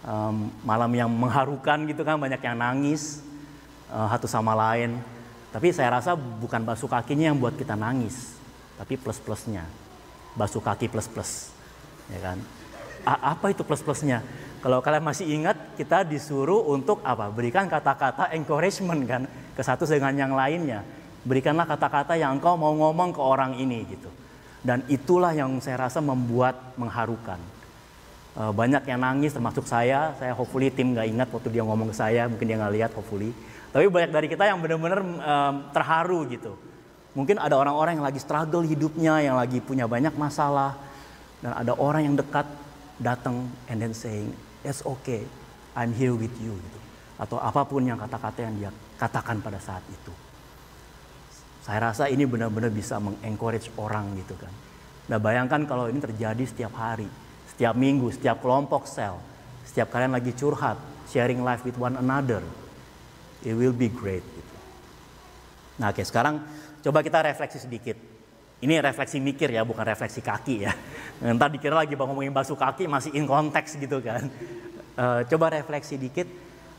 um, 0.06 0.46
malam 0.62 0.90
yang 0.94 1.10
mengharukan 1.10 1.82
gitu 1.90 2.06
kan 2.06 2.14
banyak 2.14 2.38
yang 2.38 2.56
nangis 2.58 3.22
uh, 3.90 4.06
satu 4.14 4.30
sama 4.30 4.54
lain. 4.54 4.98
Tapi 5.48 5.72
saya 5.72 5.98
rasa 5.98 6.12
bukan 6.14 6.60
basuh 6.62 6.86
kakinya 6.86 7.32
yang 7.32 7.38
buat 7.40 7.56
kita 7.56 7.74
nangis 7.74 8.36
tapi 8.78 8.94
plus 8.94 9.18
plusnya 9.18 9.66
basuh 10.38 10.62
kaki 10.62 10.86
plus 10.86 11.10
plus 11.10 11.50
ya 12.12 12.20
kan? 12.22 12.38
A 13.02 13.34
apa 13.34 13.50
itu 13.50 13.66
plus 13.66 13.82
plusnya 13.82 14.22
kalau 14.62 14.78
kalian 14.78 15.02
masih 15.02 15.26
ingat 15.26 15.56
kita 15.74 16.06
disuruh 16.06 16.62
untuk 16.66 17.02
apa? 17.02 17.30
Berikan 17.30 17.66
kata-kata 17.66 18.30
encouragement 18.34 19.02
kan 19.06 19.22
ke 19.54 19.62
satu 19.62 19.86
dengan 19.86 20.14
yang 20.14 20.32
lainnya. 20.34 20.86
Berikanlah 21.26 21.66
kata-kata 21.66 22.14
yang 22.14 22.38
engkau 22.38 22.54
mau 22.54 22.70
ngomong 22.70 23.10
ke 23.10 23.18
orang 23.18 23.58
ini 23.58 23.82
gitu 23.90 24.10
dan 24.62 24.82
itulah 24.90 25.30
yang 25.34 25.62
saya 25.62 25.86
rasa 25.86 26.02
membuat 26.02 26.74
mengharukan. 26.74 27.38
Uh, 28.38 28.54
banyak 28.54 28.86
yang 28.86 29.02
nangis 29.02 29.34
termasuk 29.34 29.66
saya, 29.66 30.14
saya 30.18 30.30
hopefully 30.30 30.70
tim 30.70 30.94
nggak 30.94 31.08
ingat 31.10 31.28
waktu 31.34 31.50
dia 31.50 31.62
ngomong 31.66 31.90
ke 31.90 31.96
saya, 31.96 32.30
mungkin 32.30 32.46
dia 32.46 32.58
nggak 32.58 32.74
lihat 32.74 32.90
hopefully. 32.94 33.34
Tapi 33.68 33.84
banyak 33.90 34.10
dari 34.14 34.26
kita 34.30 34.48
yang 34.48 34.62
benar-benar 34.62 35.00
um, 35.02 35.54
terharu 35.74 36.24
gitu. 36.30 36.54
Mungkin 37.18 37.36
ada 37.40 37.58
orang-orang 37.58 37.98
yang 37.98 38.06
lagi 38.06 38.20
struggle 38.22 38.62
hidupnya, 38.62 39.18
yang 39.18 39.34
lagi 39.34 39.58
punya 39.58 39.90
banyak 39.90 40.14
masalah. 40.14 40.78
Dan 41.42 41.54
ada 41.54 41.74
orang 41.74 42.06
yang 42.06 42.14
dekat 42.18 42.46
datang 42.98 43.46
and 43.70 43.78
then 43.78 43.94
saying, 43.94 44.30
it's 44.62 44.82
okay, 44.82 45.26
I'm 45.74 45.94
here 45.94 46.14
with 46.14 46.34
you. 46.38 46.54
Gitu. 46.54 46.78
Atau 47.18 47.42
apa 47.42 47.66
pun 47.66 47.82
yang 47.82 47.98
kata-kata 47.98 48.46
yang 48.46 48.54
dia 48.58 48.70
katakan 48.98 49.42
pada 49.42 49.58
saat 49.58 49.82
itu. 49.90 50.27
Saya 51.68 51.92
rasa 51.92 52.08
ini 52.08 52.24
benar-benar 52.24 52.72
bisa 52.72 52.96
mengencourage 52.96 53.68
orang 53.76 54.16
gitu 54.16 54.32
kan. 54.40 54.48
Nah 55.12 55.20
bayangkan 55.20 55.68
kalau 55.68 55.84
ini 55.92 56.00
terjadi 56.00 56.40
setiap 56.48 56.72
hari, 56.80 57.04
setiap 57.44 57.76
minggu, 57.76 58.08
setiap 58.08 58.40
kelompok 58.40 58.88
sel, 58.88 59.20
setiap 59.68 59.92
kalian 59.92 60.16
lagi 60.16 60.32
curhat, 60.32 60.80
sharing 61.12 61.44
life 61.44 61.60
with 61.68 61.76
one 61.76 61.92
another, 62.00 62.40
it 63.44 63.52
will 63.52 63.76
be 63.76 63.92
great. 63.92 64.24
Gitu. 64.24 64.54
Nah 65.76 65.92
oke 65.92 66.00
sekarang 66.08 66.40
coba 66.80 67.04
kita 67.04 67.20
refleksi 67.20 67.60
sedikit. 67.60 68.00
Ini 68.64 68.80
refleksi 68.80 69.20
mikir 69.20 69.52
ya, 69.52 69.60
bukan 69.60 69.84
refleksi 69.84 70.24
kaki 70.24 70.64
ya. 70.64 70.72
Ntar 71.36 71.52
dikira 71.52 71.84
lagi 71.84 71.92
bang 71.92 72.08
ngomongin 72.08 72.32
basuh 72.32 72.56
kaki 72.56 72.88
masih 72.88 73.12
in 73.12 73.28
konteks 73.28 73.76
gitu 73.76 74.00
kan. 74.00 74.24
Uh, 74.96 75.20
coba 75.28 75.52
refleksi 75.52 76.00
dikit, 76.00 76.26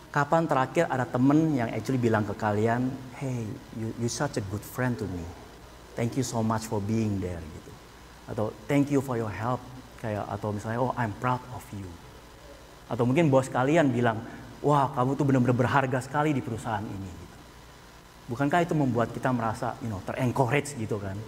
Kapan 0.09 0.49
terakhir 0.49 0.89
ada 0.89 1.05
temen 1.05 1.53
yang 1.53 1.69
actually 1.69 2.01
bilang 2.01 2.25
ke 2.25 2.33
kalian, 2.33 2.89
hey, 3.21 3.45
you, 3.77 3.93
you 4.01 4.09
such 4.09 4.41
a 4.41 4.43
good 4.49 4.65
friend 4.65 4.97
to 4.97 5.05
me. 5.05 5.21
Thank 5.93 6.17
you 6.17 6.25
so 6.25 6.41
much 6.41 6.65
for 6.65 6.81
being 6.81 7.21
there 7.21 7.37
gitu. 7.37 7.71
Atau 8.25 8.45
thank 8.65 8.89
you 8.89 9.05
for 9.05 9.21
your 9.21 9.29
help. 9.29 9.61
Kayak 10.01 10.25
atau 10.25 10.49
misalnya, 10.49 10.81
oh 10.81 10.97
I'm 10.97 11.13
proud 11.21 11.45
of 11.53 11.61
you. 11.77 11.85
Atau 12.89 13.05
mungkin 13.05 13.29
bos 13.29 13.53
kalian 13.53 13.93
bilang, 13.93 14.17
wah 14.65 14.89
kamu 14.97 15.13
tuh 15.13 15.29
benar-benar 15.29 15.53
berharga 15.53 16.01
sekali 16.01 16.33
di 16.33 16.41
perusahaan 16.41 16.81
ini. 16.81 17.11
Gitu. 17.13 17.37
Bukankah 18.33 18.65
itu 18.65 18.73
membuat 18.73 19.13
kita 19.13 19.29
merasa, 19.29 19.77
you 19.85 19.93
know, 19.93 20.01
terencourage 20.09 20.73
gitu 20.73 20.97
kan? 20.97 21.21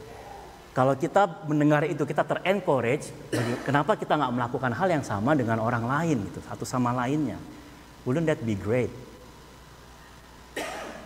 Kalau 0.73 0.97
kita 0.97 1.45
mendengar 1.45 1.85
itu 1.85 2.01
kita 2.01 2.25
terencourage, 2.25 3.13
kenapa 3.61 3.93
kita 3.93 4.17
nggak 4.17 4.33
melakukan 4.33 4.73
hal 4.73 4.89
yang 4.89 5.05
sama 5.05 5.37
dengan 5.37 5.61
orang 5.61 5.85
lain 5.85 6.17
gitu, 6.33 6.41
satu 6.49 6.65
sama 6.65 6.95
lainnya? 6.97 7.37
Wouldn't 8.05 8.25
that 8.25 8.41
be 8.41 8.57
great? 8.57 8.89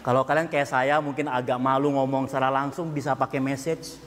Kalau 0.06 0.22
kalian 0.22 0.46
kayak 0.46 0.70
saya 0.70 1.02
mungkin 1.02 1.26
agak 1.26 1.58
malu 1.58 1.90
ngomong 1.90 2.30
secara 2.30 2.54
langsung 2.54 2.94
bisa 2.94 3.18
pakai 3.18 3.42
message. 3.42 3.98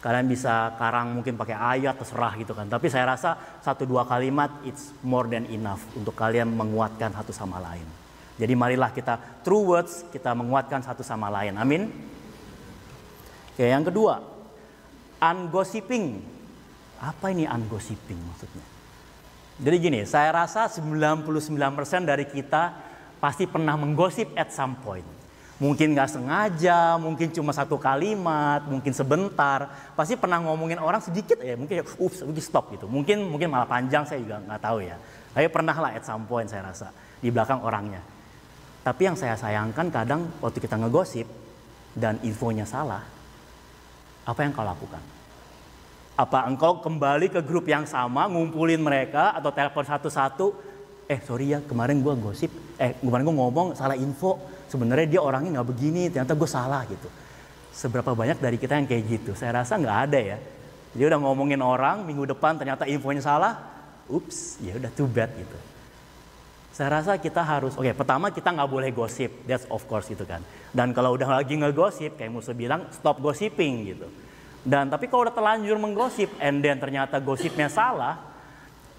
Kalian 0.00 0.26
bisa 0.26 0.74
karang 0.80 1.12
mungkin 1.12 1.36
pakai 1.36 1.54
ayat 1.54 1.94
terserah 1.94 2.34
gitu 2.40 2.50
kan. 2.56 2.66
Tapi 2.66 2.90
saya 2.90 3.14
rasa 3.14 3.36
satu 3.62 3.86
dua 3.86 4.08
kalimat 4.08 4.48
it's 4.66 4.90
more 5.04 5.28
than 5.28 5.46
enough 5.52 5.84
untuk 5.94 6.16
kalian 6.16 6.50
menguatkan 6.50 7.14
satu 7.14 7.30
sama 7.30 7.62
lain. 7.62 7.84
Jadi 8.40 8.56
marilah 8.56 8.90
kita 8.90 9.44
true 9.44 9.76
words 9.76 10.08
kita 10.08 10.32
menguatkan 10.32 10.80
satu 10.80 11.04
sama 11.04 11.28
lain. 11.28 11.54
Amin. 11.60 11.92
Oke, 13.52 13.68
yang 13.68 13.84
kedua, 13.84 14.24
ungossiping. 15.20 16.24
Apa 16.98 17.30
ini 17.30 17.44
ungossiping 17.44 18.16
maksudnya? 18.16 18.79
Jadi 19.60 19.76
gini, 19.76 20.00
saya 20.08 20.32
rasa 20.32 20.72
99% 20.72 21.28
dari 22.08 22.24
kita 22.24 22.72
pasti 23.20 23.44
pernah 23.44 23.76
menggosip 23.76 24.32
at 24.32 24.48
some 24.56 24.80
point. 24.80 25.04
Mungkin 25.60 25.92
nggak 25.92 26.08
sengaja, 26.08 26.96
mungkin 26.96 27.28
cuma 27.36 27.52
satu 27.52 27.76
kalimat, 27.76 28.64
mungkin 28.64 28.96
sebentar. 28.96 29.92
Pasti 29.92 30.16
pernah 30.16 30.40
ngomongin 30.40 30.80
orang 30.80 31.04
sedikit 31.04 31.36
ya, 31.44 31.60
mungkin 31.60 31.84
ups, 32.00 32.24
mungkin 32.24 32.40
stop 32.40 32.72
gitu. 32.72 32.88
Mungkin 32.88 33.28
mungkin 33.28 33.52
malah 33.52 33.68
panjang 33.68 34.08
saya 34.08 34.24
juga 34.24 34.40
nggak 34.40 34.60
tahu 34.64 34.80
ya. 34.80 34.96
Tapi 35.36 35.46
pernah 35.52 35.76
lah 35.76 35.92
at 35.92 36.08
some 36.08 36.24
point 36.24 36.48
saya 36.48 36.64
rasa 36.64 36.88
di 37.20 37.28
belakang 37.28 37.60
orangnya. 37.60 38.00
Tapi 38.80 39.12
yang 39.12 39.16
saya 39.20 39.36
sayangkan 39.36 39.92
kadang 39.92 40.32
waktu 40.40 40.64
kita 40.64 40.80
ngegosip 40.80 41.28
dan 41.92 42.16
infonya 42.24 42.64
salah, 42.64 43.04
apa 44.24 44.40
yang 44.40 44.56
kau 44.56 44.64
lakukan? 44.64 45.19
Apa 46.20 46.44
engkau 46.44 46.84
kembali 46.84 47.32
ke 47.32 47.40
grup 47.40 47.64
yang 47.64 47.88
sama, 47.88 48.28
ngumpulin 48.28 48.76
mereka 48.76 49.32
atau 49.32 49.48
telepon 49.56 49.88
satu-satu? 49.88 50.52
Eh 51.08 51.16
sorry 51.24 51.56
ya 51.56 51.64
kemarin 51.64 52.04
gue 52.04 52.12
gosip, 52.20 52.52
eh 52.76 52.92
kemarin 53.00 53.24
gue 53.24 53.36
ngomong 53.40 53.72
salah 53.72 53.96
info. 53.96 54.36
Sebenarnya 54.68 55.16
dia 55.16 55.20
orangnya 55.24 55.56
nggak 55.56 55.68
begini, 55.72 56.12
ternyata 56.12 56.36
gue 56.36 56.44
salah 56.44 56.84
gitu. 56.84 57.08
Seberapa 57.72 58.12
banyak 58.12 58.36
dari 58.36 58.60
kita 58.60 58.76
yang 58.76 58.84
kayak 58.84 59.04
gitu? 59.08 59.32
Saya 59.32 59.64
rasa 59.64 59.80
nggak 59.80 59.98
ada 60.12 60.20
ya. 60.20 60.38
Dia 60.92 61.08
udah 61.08 61.24
ngomongin 61.24 61.64
orang, 61.64 62.04
minggu 62.04 62.28
depan 62.36 62.60
ternyata 62.60 62.84
infonya 62.84 63.24
salah. 63.24 63.56
Ups, 64.12 64.60
ya 64.60 64.76
udah 64.76 64.92
too 64.92 65.08
bad 65.08 65.32
gitu. 65.32 65.56
Saya 66.76 67.00
rasa 67.00 67.16
kita 67.16 67.40
harus, 67.40 67.80
oke 67.80 67.88
okay, 67.88 67.96
pertama 67.96 68.28
kita 68.28 68.52
nggak 68.52 68.68
boleh 68.68 68.92
gosip, 68.92 69.48
that's 69.48 69.64
of 69.72 69.80
course 69.88 70.04
gitu 70.04 70.28
kan. 70.28 70.44
Dan 70.68 70.92
kalau 70.92 71.16
udah 71.16 71.40
lagi 71.40 71.56
ngegosip, 71.56 72.20
kayak 72.20 72.28
musuh 72.28 72.52
bilang 72.52 72.92
stop 72.92 73.24
gossiping 73.24 73.88
gitu. 73.88 74.04
Dan 74.60 74.92
tapi 74.92 75.08
kalau 75.08 75.24
udah 75.24 75.32
terlanjur 75.32 75.80
menggosip 75.80 76.28
and 76.36 76.60
then 76.60 76.76
ternyata 76.76 77.16
gosipnya 77.16 77.72
salah, 77.72 78.20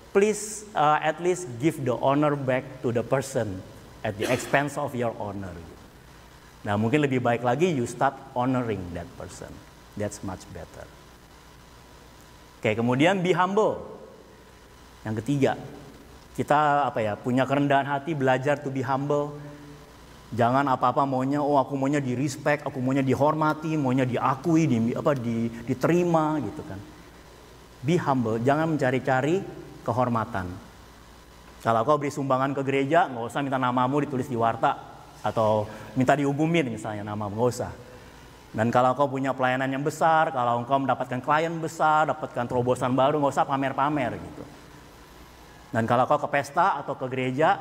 please 0.09 0.65
uh, 0.73 0.97
at 0.97 1.21
least 1.21 1.45
give 1.61 1.77
the 1.85 1.93
honor 2.01 2.33
back 2.33 2.81
to 2.81 2.89
the 2.89 3.05
person 3.05 3.61
at 4.01 4.17
the 4.17 4.25
expense 4.27 4.75
of 4.75 4.97
your 4.97 5.13
honor. 5.21 5.53
Nah 6.65 6.77
mungkin 6.77 7.05
lebih 7.05 7.21
baik 7.21 7.45
lagi 7.45 7.69
you 7.69 7.85
start 7.85 8.17
honoring 8.33 8.81
that 8.97 9.09
person. 9.17 9.49
That's 9.93 10.25
much 10.25 10.41
better. 10.49 10.85
Oke 12.61 12.73
kemudian 12.73 13.21
be 13.21 13.33
humble. 13.33 14.01
Yang 15.01 15.25
ketiga, 15.25 15.57
kita 16.37 16.89
apa 16.89 17.01
ya 17.01 17.13
punya 17.17 17.45
kerendahan 17.49 17.89
hati 17.89 18.13
belajar 18.13 18.61
to 18.61 18.69
be 18.69 18.85
humble 18.85 19.33
Jangan 20.31 20.63
apa-apa 20.63 21.03
maunya, 21.03 21.43
oh 21.43 21.59
aku 21.59 21.75
maunya 21.75 21.99
di 21.99 22.15
respect, 22.15 22.63
aku 22.63 22.79
maunya 22.79 23.03
dihormati, 23.03 23.75
maunya 23.75 24.07
diakui, 24.07 24.63
di, 24.63 24.95
apa, 24.95 25.11
di, 25.11 25.51
diterima 25.67 26.39
gitu 26.39 26.63
kan. 26.63 26.79
Be 27.83 27.99
humble, 27.99 28.39
jangan 28.39 28.71
mencari-cari 28.71 29.43
kehormatan. 29.83 30.47
Kalau 31.59 31.83
kau 31.83 31.99
beri 31.99 32.15
sumbangan 32.15 32.55
ke 32.55 32.63
gereja, 32.63 33.11
nggak 33.11 33.27
usah 33.27 33.43
minta 33.43 33.59
namamu 33.59 34.07
ditulis 34.07 34.31
di 34.31 34.39
warta 34.39 34.79
atau 35.19 35.67
minta 35.99 36.15
diumumin 36.15 36.71
misalnya 36.71 37.03
namamu, 37.03 37.35
nggak 37.35 37.51
usah. 37.51 37.71
Dan 38.55 38.71
kalau 38.71 38.95
kau 38.95 39.11
punya 39.11 39.35
pelayanan 39.35 39.67
yang 39.67 39.83
besar, 39.83 40.31
kalau 40.31 40.63
engkau 40.63 40.79
mendapatkan 40.79 41.19
klien 41.19 41.51
besar, 41.59 42.07
dapatkan 42.07 42.47
terobosan 42.47 42.95
baru, 42.95 43.19
nggak 43.19 43.35
usah 43.35 43.47
pamer-pamer 43.47 44.15
gitu. 44.15 44.43
Dan 45.75 45.83
kalau 45.87 46.07
kau 46.07 46.19
ke 46.23 46.29
pesta 46.31 46.79
atau 46.79 46.95
ke 46.95 47.07
gereja, 47.11 47.59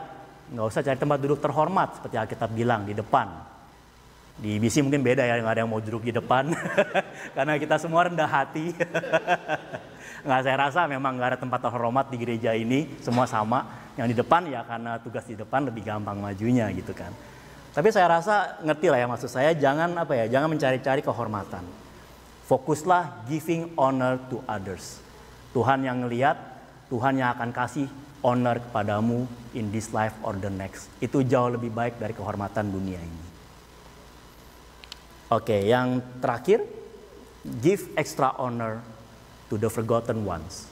Nggak 0.50 0.66
usah 0.66 0.82
cari 0.82 0.98
tempat 0.98 1.18
duduk 1.22 1.38
terhormat 1.38 1.88
seperti 1.98 2.16
Alkitab 2.18 2.50
bilang 2.50 2.82
di 2.82 2.94
depan. 2.94 3.30
Di 4.40 4.56
BC 4.56 4.82
mungkin 4.82 5.04
beda 5.04 5.22
ya, 5.22 5.38
nggak 5.38 5.54
ada 5.54 5.60
yang 5.62 5.70
mau 5.70 5.84
duduk 5.84 6.02
di 6.02 6.16
depan 6.16 6.50
karena 7.36 7.54
kita 7.60 7.78
semua 7.78 8.10
rendah 8.10 8.26
hati. 8.26 8.74
nggak 10.26 10.40
saya 10.42 10.56
rasa 10.58 10.90
memang 10.90 11.16
nggak 11.16 11.28
ada 11.36 11.38
tempat 11.38 11.60
terhormat 11.62 12.10
di 12.10 12.16
gereja 12.18 12.50
ini, 12.56 12.98
semua 12.98 13.30
sama. 13.30 13.78
Yang 13.94 14.16
di 14.16 14.16
depan 14.24 14.42
ya 14.48 14.64
karena 14.64 14.96
tugas 14.98 15.28
di 15.28 15.36
depan 15.36 15.68
lebih 15.68 15.86
gampang 15.86 16.18
majunya 16.18 16.66
gitu 16.72 16.96
kan. 16.96 17.12
Tapi 17.70 17.88
saya 17.94 18.10
rasa 18.10 18.58
ngerti 18.66 18.90
lah 18.90 18.98
ya 18.98 19.06
maksud 19.06 19.30
saya 19.30 19.54
jangan 19.54 19.94
apa 20.02 20.18
ya, 20.18 20.26
jangan 20.26 20.50
mencari-cari 20.50 21.04
kehormatan. 21.04 21.62
Fokuslah 22.50 23.30
giving 23.30 23.70
honor 23.78 24.18
to 24.26 24.42
others. 24.50 24.98
Tuhan 25.54 25.86
yang 25.86 26.02
ngelihat, 26.02 26.34
Tuhan 26.90 27.22
yang 27.22 27.30
akan 27.38 27.54
kasih 27.54 27.86
honor 28.20 28.61
kepadamu 28.61 29.24
in 29.56 29.72
this 29.72 29.90
life 29.96 30.14
or 30.24 30.37
the 30.37 30.52
next. 30.52 30.92
Itu 31.00 31.24
jauh 31.24 31.52
lebih 31.52 31.72
baik 31.72 31.96
dari 31.96 32.12
kehormatan 32.12 32.68
dunia 32.68 33.00
ini. 33.00 33.22
Oke, 35.30 35.62
yang 35.62 36.02
terakhir, 36.18 36.66
give 37.62 37.87
extra 37.94 38.35
honor 38.35 38.83
to 39.46 39.54
the 39.54 39.70
forgotten 39.70 40.26
ones. 40.26 40.66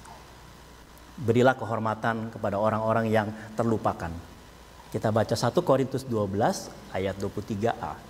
Berilah 1.19 1.55
kehormatan 1.55 2.31
kepada 2.31 2.59
orang-orang 2.59 3.07
yang 3.11 3.31
terlupakan. 3.55 4.11
Kita 4.89 5.13
baca 5.13 5.37
1 5.37 5.53
Korintus 5.63 6.03
12 6.07 6.95
ayat 6.97 7.15
23a. 7.21 8.08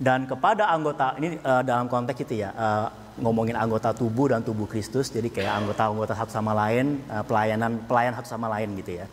Dan 0.00 0.24
kepada 0.24 0.72
anggota 0.72 1.12
ini 1.20 1.36
uh, 1.44 1.60
dalam 1.60 1.84
konteks 1.84 2.24
itu 2.24 2.40
ya 2.40 2.56
uh, 2.56 2.88
ngomongin 3.20 3.52
anggota 3.52 3.92
tubuh 3.92 4.32
dan 4.32 4.40
tubuh 4.40 4.64
Kristus 4.64 5.12
jadi 5.12 5.28
kayak 5.28 5.60
anggota-anggota 5.60 6.16
satu 6.16 6.32
sama 6.32 6.56
lain 6.56 7.04
uh, 7.12 7.20
pelayanan 7.20 7.84
pelayan 7.84 8.16
satu 8.16 8.32
sama 8.32 8.48
lain 8.48 8.72
gitu 8.80 8.96
ya. 8.96 9.06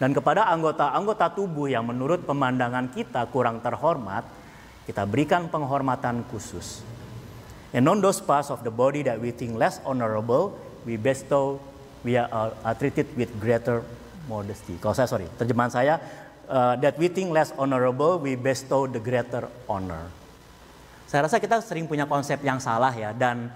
Dan 0.00 0.16
kepada 0.16 0.48
anggota-anggota 0.48 1.36
tubuh 1.36 1.68
yang 1.68 1.84
menurut 1.84 2.24
pemandangan 2.24 2.88
kita 2.88 3.28
kurang 3.28 3.60
terhormat, 3.60 4.24
kita 4.88 5.04
berikan 5.04 5.52
penghormatan 5.52 6.24
khusus. 6.32 6.80
And 7.76 7.84
on 7.84 8.00
those 8.00 8.16
parts 8.24 8.48
of 8.48 8.64
the 8.64 8.72
body 8.72 9.04
that 9.04 9.20
we 9.20 9.36
think 9.36 9.60
less 9.60 9.76
honorable, 9.84 10.56
we 10.88 10.96
bestow, 10.96 11.60
we 12.00 12.16
are, 12.16 12.56
are 12.64 12.76
treated 12.80 13.12
with 13.12 13.28
greater 13.36 13.84
modesty. 14.24 14.80
Kalau 14.80 14.96
saya 14.96 15.04
sorry, 15.04 15.28
terjemahan 15.36 15.68
saya, 15.68 16.00
uh, 16.48 16.80
that 16.80 16.96
we 16.96 17.12
think 17.12 17.28
less 17.28 17.52
honorable, 17.60 18.16
we 18.16 18.40
bestow 18.40 18.88
the 18.88 18.98
greater 18.98 19.52
honor. 19.68 20.08
Saya 21.10 21.26
rasa 21.26 21.42
kita 21.42 21.58
sering 21.58 21.90
punya 21.90 22.06
konsep 22.06 22.38
yang 22.46 22.62
salah 22.62 22.94
ya, 22.94 23.10
dan 23.10 23.50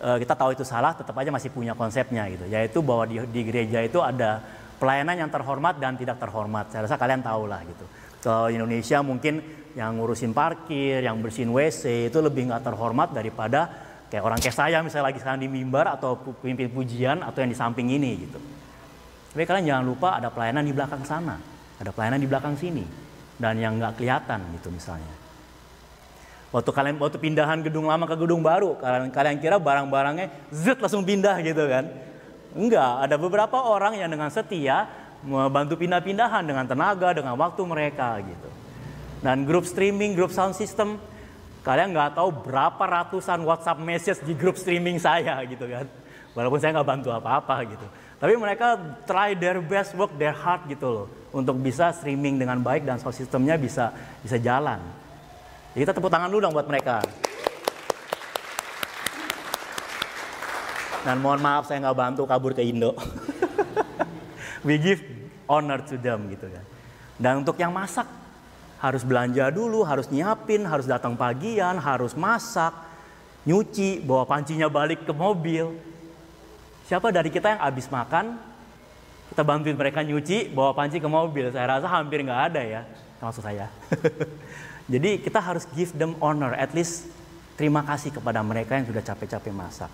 uh, 0.00 0.16
kita 0.16 0.32
tahu 0.32 0.56
itu 0.56 0.64
salah, 0.64 0.96
tetap 0.96 1.12
aja 1.20 1.28
masih 1.28 1.52
punya 1.52 1.76
konsepnya 1.76 2.24
gitu. 2.32 2.48
Yaitu 2.48 2.80
bahwa 2.80 3.04
di, 3.04 3.20
di 3.28 3.44
gereja 3.44 3.84
itu 3.84 4.00
ada 4.00 4.40
pelayanan 4.80 5.20
yang 5.20 5.28
terhormat 5.28 5.76
dan 5.76 6.00
tidak 6.00 6.16
terhormat. 6.16 6.72
Saya 6.72 6.88
rasa 6.88 6.96
kalian 6.96 7.20
tahu 7.20 7.44
lah 7.44 7.60
gitu. 7.68 7.84
Kalau 8.24 8.48
Indonesia 8.48 9.04
mungkin 9.04 9.44
yang 9.76 10.00
ngurusin 10.00 10.32
parkir, 10.32 11.04
yang 11.04 11.20
bersihin 11.20 11.52
WC 11.52 12.08
itu 12.08 12.18
lebih 12.24 12.48
nggak 12.48 12.64
terhormat 12.64 13.12
daripada 13.12 13.68
kayak 14.08 14.24
orang 14.24 14.40
kayak 14.40 14.56
saya 14.56 14.80
misalnya 14.80 15.12
lagi 15.12 15.20
sekarang 15.20 15.44
di 15.44 15.52
mimbar 15.52 15.92
atau 15.92 16.16
pemimpin 16.40 16.72
pujian 16.72 17.20
atau 17.20 17.44
yang 17.44 17.52
di 17.52 17.58
samping 17.58 17.92
ini 17.92 18.10
gitu. 18.16 18.40
Tapi 19.36 19.44
kalian 19.44 19.76
jangan 19.76 19.84
lupa 19.84 20.08
ada 20.16 20.32
pelayanan 20.32 20.64
di 20.64 20.72
belakang 20.72 21.04
sana, 21.04 21.36
ada 21.76 21.90
pelayanan 21.92 22.16
di 22.16 22.28
belakang 22.28 22.56
sini 22.56 22.84
dan 23.36 23.60
yang 23.60 23.76
nggak 23.76 24.00
kelihatan 24.00 24.40
gitu 24.56 24.72
misalnya. 24.72 25.21
Waktu 26.52 26.68
kalian 26.68 27.00
waktu 27.00 27.16
pindahan 27.16 27.64
gedung 27.64 27.88
lama 27.88 28.04
ke 28.04 28.12
gedung 28.12 28.44
baru, 28.44 28.76
kalian 28.76 29.08
kalian 29.08 29.40
kira 29.40 29.56
barang-barangnya 29.56 30.52
zet 30.52 30.76
langsung 30.84 31.00
pindah 31.00 31.40
gitu 31.40 31.64
kan? 31.64 31.88
Enggak, 32.52 33.08
ada 33.08 33.16
beberapa 33.16 33.56
orang 33.56 33.96
yang 33.96 34.12
dengan 34.12 34.28
setia 34.28 34.84
membantu 35.24 35.80
pindah-pindahan 35.80 36.44
dengan 36.44 36.68
tenaga, 36.68 37.16
dengan 37.16 37.40
waktu 37.40 37.62
mereka 37.64 38.20
gitu. 38.20 38.50
Dan 39.24 39.48
grup 39.48 39.64
streaming, 39.64 40.12
grup 40.12 40.28
sound 40.28 40.52
system, 40.52 41.00
kalian 41.64 41.96
nggak 41.96 42.20
tahu 42.20 42.28
berapa 42.44 42.84
ratusan 42.84 43.40
WhatsApp 43.48 43.80
message 43.80 44.20
di 44.20 44.36
grup 44.36 44.60
streaming 44.60 45.00
saya 45.00 45.40
gitu 45.48 45.64
kan. 45.64 45.88
Walaupun 46.36 46.60
saya 46.60 46.76
nggak 46.76 46.88
bantu 46.88 47.08
apa-apa 47.16 47.64
gitu. 47.64 47.86
Tapi 48.20 48.36
mereka 48.36 48.76
try 49.08 49.32
their 49.32 49.64
best, 49.64 49.96
work 49.96 50.12
their 50.20 50.36
hard 50.36 50.68
gitu 50.68 50.84
loh. 50.84 51.06
Untuk 51.32 51.56
bisa 51.64 51.96
streaming 51.96 52.36
dengan 52.36 52.60
baik 52.60 52.84
dan 52.84 53.00
sound 53.00 53.16
systemnya 53.16 53.56
bisa 53.56 53.88
bisa 54.20 54.36
jalan. 54.36 54.82
Jadi 55.72 55.88
kita 55.88 55.96
tepuk 55.96 56.12
tangan 56.12 56.28
dulu 56.28 56.44
dong 56.44 56.52
buat 56.52 56.68
mereka. 56.68 57.00
Dan 61.02 61.18
mohon 61.18 61.40
maaf 61.40 61.64
saya 61.64 61.80
nggak 61.80 61.96
bantu 61.96 62.22
kabur 62.28 62.52
ke 62.52 62.60
Indo. 62.60 62.92
We 64.66 64.76
give 64.76 65.00
honor 65.48 65.80
to 65.88 65.96
them 65.96 66.28
gitu 66.28 66.46
kan. 66.46 66.64
Dan 67.16 67.32
untuk 67.42 67.56
yang 67.56 67.72
masak, 67.72 68.04
harus 68.84 69.02
belanja 69.02 69.48
dulu, 69.48 69.82
harus 69.82 70.12
nyiapin, 70.12 70.68
harus 70.68 70.84
datang 70.84 71.16
pagian, 71.16 71.80
harus 71.80 72.12
masak, 72.12 72.76
nyuci, 73.48 74.04
bawa 74.04 74.28
pancinya 74.28 74.68
balik 74.68 75.08
ke 75.08 75.12
mobil. 75.16 75.72
Siapa 76.86 77.08
dari 77.08 77.32
kita 77.32 77.56
yang 77.56 77.62
habis 77.64 77.88
makan, 77.88 78.36
kita 79.32 79.42
bantuin 79.42 79.74
mereka 79.74 80.04
nyuci, 80.04 80.52
bawa 80.52 80.76
panci 80.76 81.00
ke 81.00 81.08
mobil. 81.08 81.48
Saya 81.48 81.80
rasa 81.80 81.88
hampir 81.88 82.20
nggak 82.20 82.42
ada 82.52 82.60
ya, 82.60 82.82
maksud 83.24 83.40
saya. 83.40 83.72
Jadi 84.90 85.22
kita 85.22 85.38
harus 85.38 85.66
give 85.74 85.94
them 85.94 86.18
honor, 86.18 86.54
at 86.54 86.74
least 86.74 87.06
terima 87.54 87.86
kasih 87.86 88.10
kepada 88.10 88.42
mereka 88.42 88.74
yang 88.78 88.86
sudah 88.86 89.02
capek-capek 89.02 89.52
masak. 89.54 89.92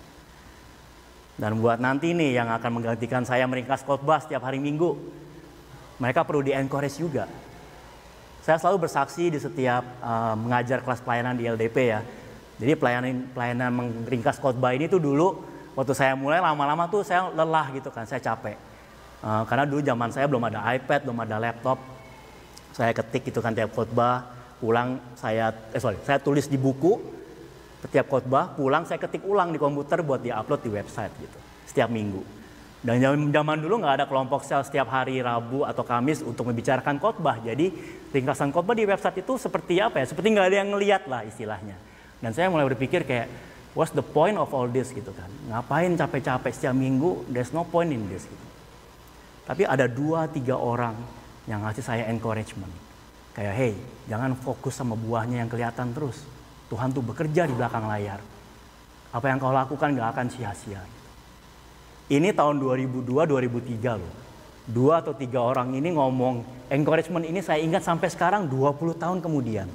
Dan 1.39 1.61
buat 1.61 1.79
nanti 1.79 2.11
nih 2.11 2.41
yang 2.41 2.49
akan 2.51 2.81
menggantikan 2.81 3.23
saya 3.23 3.47
meringkas 3.47 3.85
khotbah 3.85 4.19
setiap 4.19 4.43
hari 4.43 4.59
Minggu, 4.59 4.97
mereka 6.01 6.25
perlu 6.25 6.43
di-encourage 6.43 6.99
juga 6.99 7.29
saya 8.49 8.57
selalu 8.57 8.89
bersaksi 8.89 9.29
di 9.29 9.39
setiap 9.39 9.83
uh, 9.99 10.33
mengajar 10.33 10.79
kelas 10.81 11.03
pelayanan 11.03 11.35
di 11.35 11.45
LDP 11.45 11.77
ya. 11.91 12.01
Jadi 12.59 12.73
pelayanan 12.75 13.29
pelayanan 13.31 13.69
meringkas 14.07 14.39
khotbah 14.39 14.73
ini 14.75 14.89
tuh 14.89 14.99
dulu 14.99 15.43
waktu 15.75 15.93
saya 15.95 16.15
mulai 16.17 16.41
lama-lama 16.41 16.89
tuh 16.89 17.05
saya 17.05 17.29
lelah 17.29 17.69
gitu 17.75 17.91
kan, 17.91 18.09
saya 18.09 18.17
capek. 18.17 18.57
Uh, 19.19 19.43
karena 19.45 19.67
dulu 19.67 19.83
zaman 19.83 20.09
saya 20.09 20.25
belum 20.25 20.43
ada 20.47 20.65
iPad, 20.75 21.05
belum 21.05 21.19
ada 21.23 21.35
laptop. 21.37 21.77
Saya 22.71 22.95
ketik 22.95 23.29
gitu 23.29 23.43
kan 23.43 23.51
tiap 23.51 23.75
khotbah, 23.75 24.23
pulang 24.59 24.99
saya 25.15 25.55
eh 25.71 25.81
sorry, 25.81 25.97
saya 26.03 26.19
tulis 26.19 26.45
di 26.51 26.59
buku 26.59 26.99
setiap 27.79 28.11
khotbah, 28.11 28.51
pulang 28.59 28.83
saya 28.83 28.99
ketik 28.99 29.23
ulang 29.23 29.55
di 29.55 29.59
komputer 29.59 30.03
buat 30.03 30.19
di-upload 30.19 30.61
di 30.61 30.71
website 30.71 31.15
gitu 31.15 31.39
setiap 31.63 31.87
minggu. 31.87 32.19
Dan 32.79 33.03
zaman 33.03 33.59
dulu 33.59 33.83
nggak 33.83 33.95
ada 33.99 34.05
kelompok 34.07 34.47
sel 34.47 34.63
setiap 34.63 34.87
hari 34.87 35.19
Rabu 35.19 35.67
atau 35.67 35.83
Kamis 35.83 36.23
untuk 36.23 36.47
membicarakan 36.47 36.95
khotbah. 36.95 37.35
Jadi 37.43 37.75
ringkasan 38.15 38.55
khotbah 38.55 38.71
di 38.71 38.87
website 38.87 39.19
itu 39.19 39.35
seperti 39.35 39.83
apa 39.83 39.99
ya? 39.99 40.07
Seperti 40.07 40.31
nggak 40.31 40.47
ada 40.47 40.57
yang 40.63 40.69
ngeliat 40.71 41.03
lah 41.11 41.27
istilahnya. 41.27 41.75
Dan 42.23 42.31
saya 42.31 42.47
mulai 42.47 42.63
berpikir 42.71 43.03
kayak, 43.03 43.27
what's 43.75 43.91
the 43.91 44.03
point 44.03 44.39
of 44.39 44.47
all 44.55 44.63
this 44.71 44.95
gitu 44.95 45.11
kan? 45.11 45.27
Ngapain 45.51 45.91
capek-capek 45.91 46.51
setiap 46.55 46.71
minggu? 46.71 47.27
There's 47.27 47.51
no 47.51 47.67
point 47.67 47.91
in 47.91 48.07
this 48.07 48.23
gitu. 48.23 48.47
Tapi 49.43 49.67
ada 49.67 49.83
dua 49.83 50.31
tiga 50.31 50.55
orang 50.55 50.95
yang 51.51 51.59
ngasih 51.67 51.83
saya 51.83 52.07
encouragement. 52.07 52.88
Kayak, 53.39 53.55
hey, 53.55 53.73
jangan 54.11 54.35
fokus 54.35 54.75
sama 54.75 54.99
buahnya 54.99 55.39
yang 55.39 55.47
kelihatan 55.47 55.95
terus. 55.95 56.27
Tuhan 56.67 56.91
tuh 56.91 56.99
bekerja 56.99 57.47
di 57.47 57.55
belakang 57.55 57.87
layar. 57.87 58.19
Apa 59.15 59.31
yang 59.31 59.39
kau 59.39 59.55
lakukan 59.55 59.95
gak 59.95 60.11
akan 60.11 60.27
sia-sia. 60.27 60.83
Ini 62.11 62.35
tahun 62.35 62.59
2002-2003 62.59 63.95
loh. 63.95 64.11
Dua 64.67 64.99
atau 64.99 65.15
tiga 65.15 65.39
orang 65.39 65.71
ini 65.71 65.95
ngomong 65.95 66.67
encouragement 66.67 67.23
ini 67.23 67.39
saya 67.39 67.63
ingat 67.63 67.87
sampai 67.87 68.11
sekarang 68.11 68.51
20 68.51 68.75
tahun 68.99 69.23
kemudian. 69.23 69.71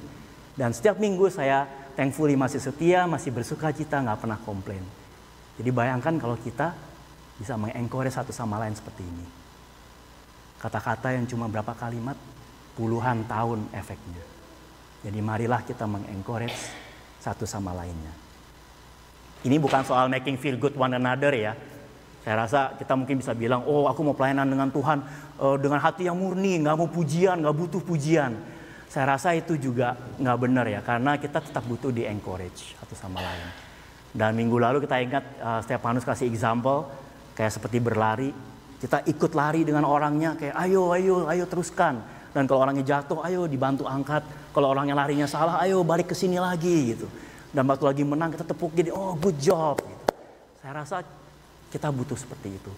Dan 0.53 0.69
setiap 0.69 1.01
minggu 1.01 1.25
saya 1.33 1.65
thankfully 1.97 2.37
masih 2.37 2.61
setia, 2.61 3.09
masih 3.09 3.33
bersuka 3.33 3.73
cita, 3.73 3.97
nggak 3.97 4.29
pernah 4.29 4.37
komplain. 4.45 4.85
Jadi 5.57 5.73
bayangkan 5.73 6.21
kalau 6.21 6.37
kita 6.37 6.69
bisa 7.41 7.57
mengencourage 7.57 8.13
satu 8.13 8.29
sama 8.29 8.61
lain 8.61 8.77
seperti 8.77 9.01
ini. 9.01 9.25
Kata-kata 10.61 11.17
yang 11.17 11.25
cuma 11.25 11.49
berapa 11.49 11.73
kalimat, 11.73 12.15
puluhan 12.75 13.23
tahun 13.25 13.71
efeknya. 13.71 14.23
Jadi 15.01 15.19
marilah 15.23 15.63
kita 15.63 15.87
mengencourage 15.87 16.59
satu 17.23 17.47
sama 17.47 17.73
lainnya. 17.73 18.13
Ini 19.45 19.57
bukan 19.61 19.85
soal 19.85 20.09
making 20.09 20.37
feel 20.41 20.57
good 20.57 20.73
one 20.73 20.93
another 20.97 21.29
ya, 21.33 21.53
saya 22.25 22.41
rasa 22.41 22.73
kita 22.73 22.97
mungkin 22.97 23.21
bisa 23.21 23.37
bilang, 23.37 23.61
oh 23.69 23.85
aku 23.85 24.01
mau 24.01 24.17
pelayanan 24.17 24.49
dengan 24.49 24.73
Tuhan 24.73 24.97
uh, 25.37 25.61
dengan 25.61 25.77
hati 25.77 26.09
yang 26.09 26.17
murni, 26.17 26.57
nggak 26.57 26.73
mau 26.73 26.89
pujian, 26.89 27.37
nggak 27.37 27.53
butuh 27.53 27.81
pujian. 27.85 28.33
Saya 28.89 29.13
rasa 29.13 29.37
itu 29.37 29.53
juga 29.61 29.93
nggak 30.17 30.37
benar 30.41 30.65
ya, 30.65 30.81
karena 30.81 31.21
kita 31.21 31.37
tetap 31.45 31.61
butuh 31.69 31.93
di 31.93 32.01
encourage 32.09 32.73
satu 32.81 32.97
sama 32.97 33.21
lain. 33.21 33.45
Dan 34.09 34.33
minggu 34.33 34.57
lalu 34.57 34.81
kita 34.81 34.97
ingat 35.05 35.23
uh, 35.37 35.61
Stefanus 35.61 36.01
kasih 36.01 36.25
example, 36.25 36.89
kayak 37.37 37.53
seperti 37.53 37.77
berlari, 37.77 38.33
kita 38.81 39.05
ikut 39.05 39.37
lari 39.37 39.61
dengan 39.61 39.85
orangnya, 39.85 40.33
kayak 40.33 40.57
ayo, 40.65 40.97
ayo, 40.97 41.29
ayo 41.29 41.45
teruskan. 41.45 42.01
Dan 42.35 42.51
kalau 42.51 42.67
orangnya 42.67 42.83
jatuh, 42.83 43.23
ayo 43.23 43.47
dibantu 43.47 43.87
angkat. 43.87 44.19
Kalau 44.51 44.75
orangnya 44.75 44.91
larinya 44.91 45.23
salah, 45.23 45.63
ayo 45.63 45.87
balik 45.87 46.11
ke 46.11 46.15
sini 46.19 46.35
lagi 46.35 46.91
gitu. 46.91 47.07
Dan 47.55 47.63
waktu 47.71 47.87
lagi 47.87 48.03
menang 48.03 48.35
kita 48.35 48.43
tepuk 48.43 48.75
jadi, 48.75 48.91
oh 48.91 49.15
good 49.15 49.39
job. 49.39 49.79
Gitu. 49.79 50.03
Saya 50.59 50.83
rasa 50.83 50.99
kita 51.71 51.87
butuh 51.95 52.19
seperti 52.19 52.59
itu. 52.59 52.73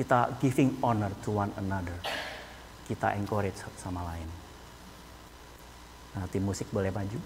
Kita 0.00 0.32
giving 0.40 0.80
honor 0.80 1.12
to 1.20 1.36
one 1.36 1.52
another. 1.60 2.00
Kita 2.88 3.12
encourage 3.20 3.60
satu 3.60 3.76
sama 3.76 4.00
lain. 4.16 4.28
Nah, 6.16 6.24
tim 6.32 6.40
musik 6.40 6.72
boleh 6.72 6.88
maju. 6.88 7.20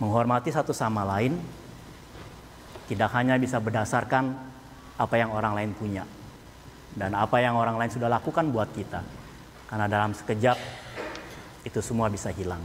Menghormati 0.00 0.48
satu 0.48 0.72
sama 0.72 1.04
lain 1.04 1.36
tidak 2.88 3.12
hanya 3.12 3.36
bisa 3.36 3.60
berdasarkan 3.60 4.32
apa 4.96 5.14
yang 5.20 5.30
orang 5.36 5.52
lain 5.52 5.70
punya 5.76 6.08
dan 6.96 7.14
apa 7.14 7.38
yang 7.38 7.54
orang 7.54 7.78
lain 7.78 7.92
sudah 7.92 8.08
lakukan 8.08 8.48
buat 8.50 8.72
kita. 8.74 9.19
Karena 9.70 9.86
dalam 9.86 10.10
sekejap 10.10 10.58
itu 11.62 11.78
semua 11.78 12.10
bisa 12.10 12.34
hilang. 12.34 12.60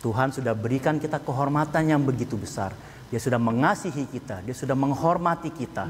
Tuhan 0.00 0.32
sudah 0.32 0.52
berikan 0.52 0.96
kita 1.00 1.20
kehormatan 1.20 1.88
yang 1.88 2.00
begitu 2.04 2.36
besar. 2.36 2.76
Dia 3.08 3.20
sudah 3.20 3.40
mengasihi 3.40 4.06
kita, 4.06 4.44
dia 4.44 4.54
sudah 4.54 4.76
menghormati 4.76 5.50
kita, 5.50 5.88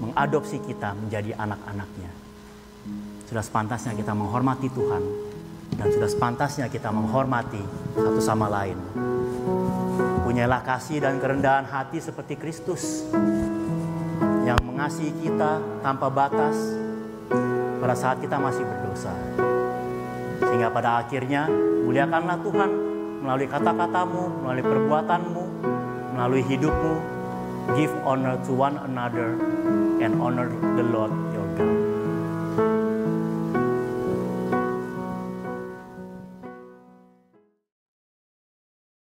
mengadopsi 0.00 0.60
kita 0.64 0.96
menjadi 0.96 1.36
anak-anaknya. 1.36 2.10
Sudah 3.28 3.42
sepantasnya 3.44 3.92
kita 3.96 4.12
menghormati 4.16 4.68
Tuhan 4.72 5.02
dan 5.76 5.86
sudah 5.92 6.08
sepantasnya 6.08 6.66
kita 6.72 6.88
menghormati 6.88 7.60
satu 7.94 8.20
sama 8.22 8.48
lain. 8.48 8.78
Punyalah 10.24 10.62
kasih 10.62 11.02
dan 11.02 11.18
kerendahan 11.18 11.66
hati 11.66 11.98
seperti 12.00 12.38
Kristus 12.38 13.06
yang 14.46 14.58
mengasihi 14.62 15.12
kita 15.20 15.60
tanpa 15.84 16.06
batas 16.08 16.79
pada 17.80 17.96
saat 17.96 18.20
kita 18.20 18.36
masih 18.36 18.62
berdosa. 18.62 19.16
Sehingga 20.44 20.68
pada 20.68 21.00
akhirnya 21.00 21.48
muliakanlah 21.88 22.36
Tuhan 22.44 22.70
melalui 23.24 23.48
kata-katamu, 23.48 24.44
melalui 24.44 24.64
perbuatanmu, 24.64 25.44
melalui 26.14 26.44
hidupmu. 26.44 26.94
Give 27.76 27.92
honor 28.04 28.40
to 28.48 28.52
one 28.56 28.76
another 28.82 29.36
and 30.00 30.16
honor 30.20 30.48
the 30.76 30.84
Lord 30.84 31.12
your 31.32 31.48
God. 31.54 31.89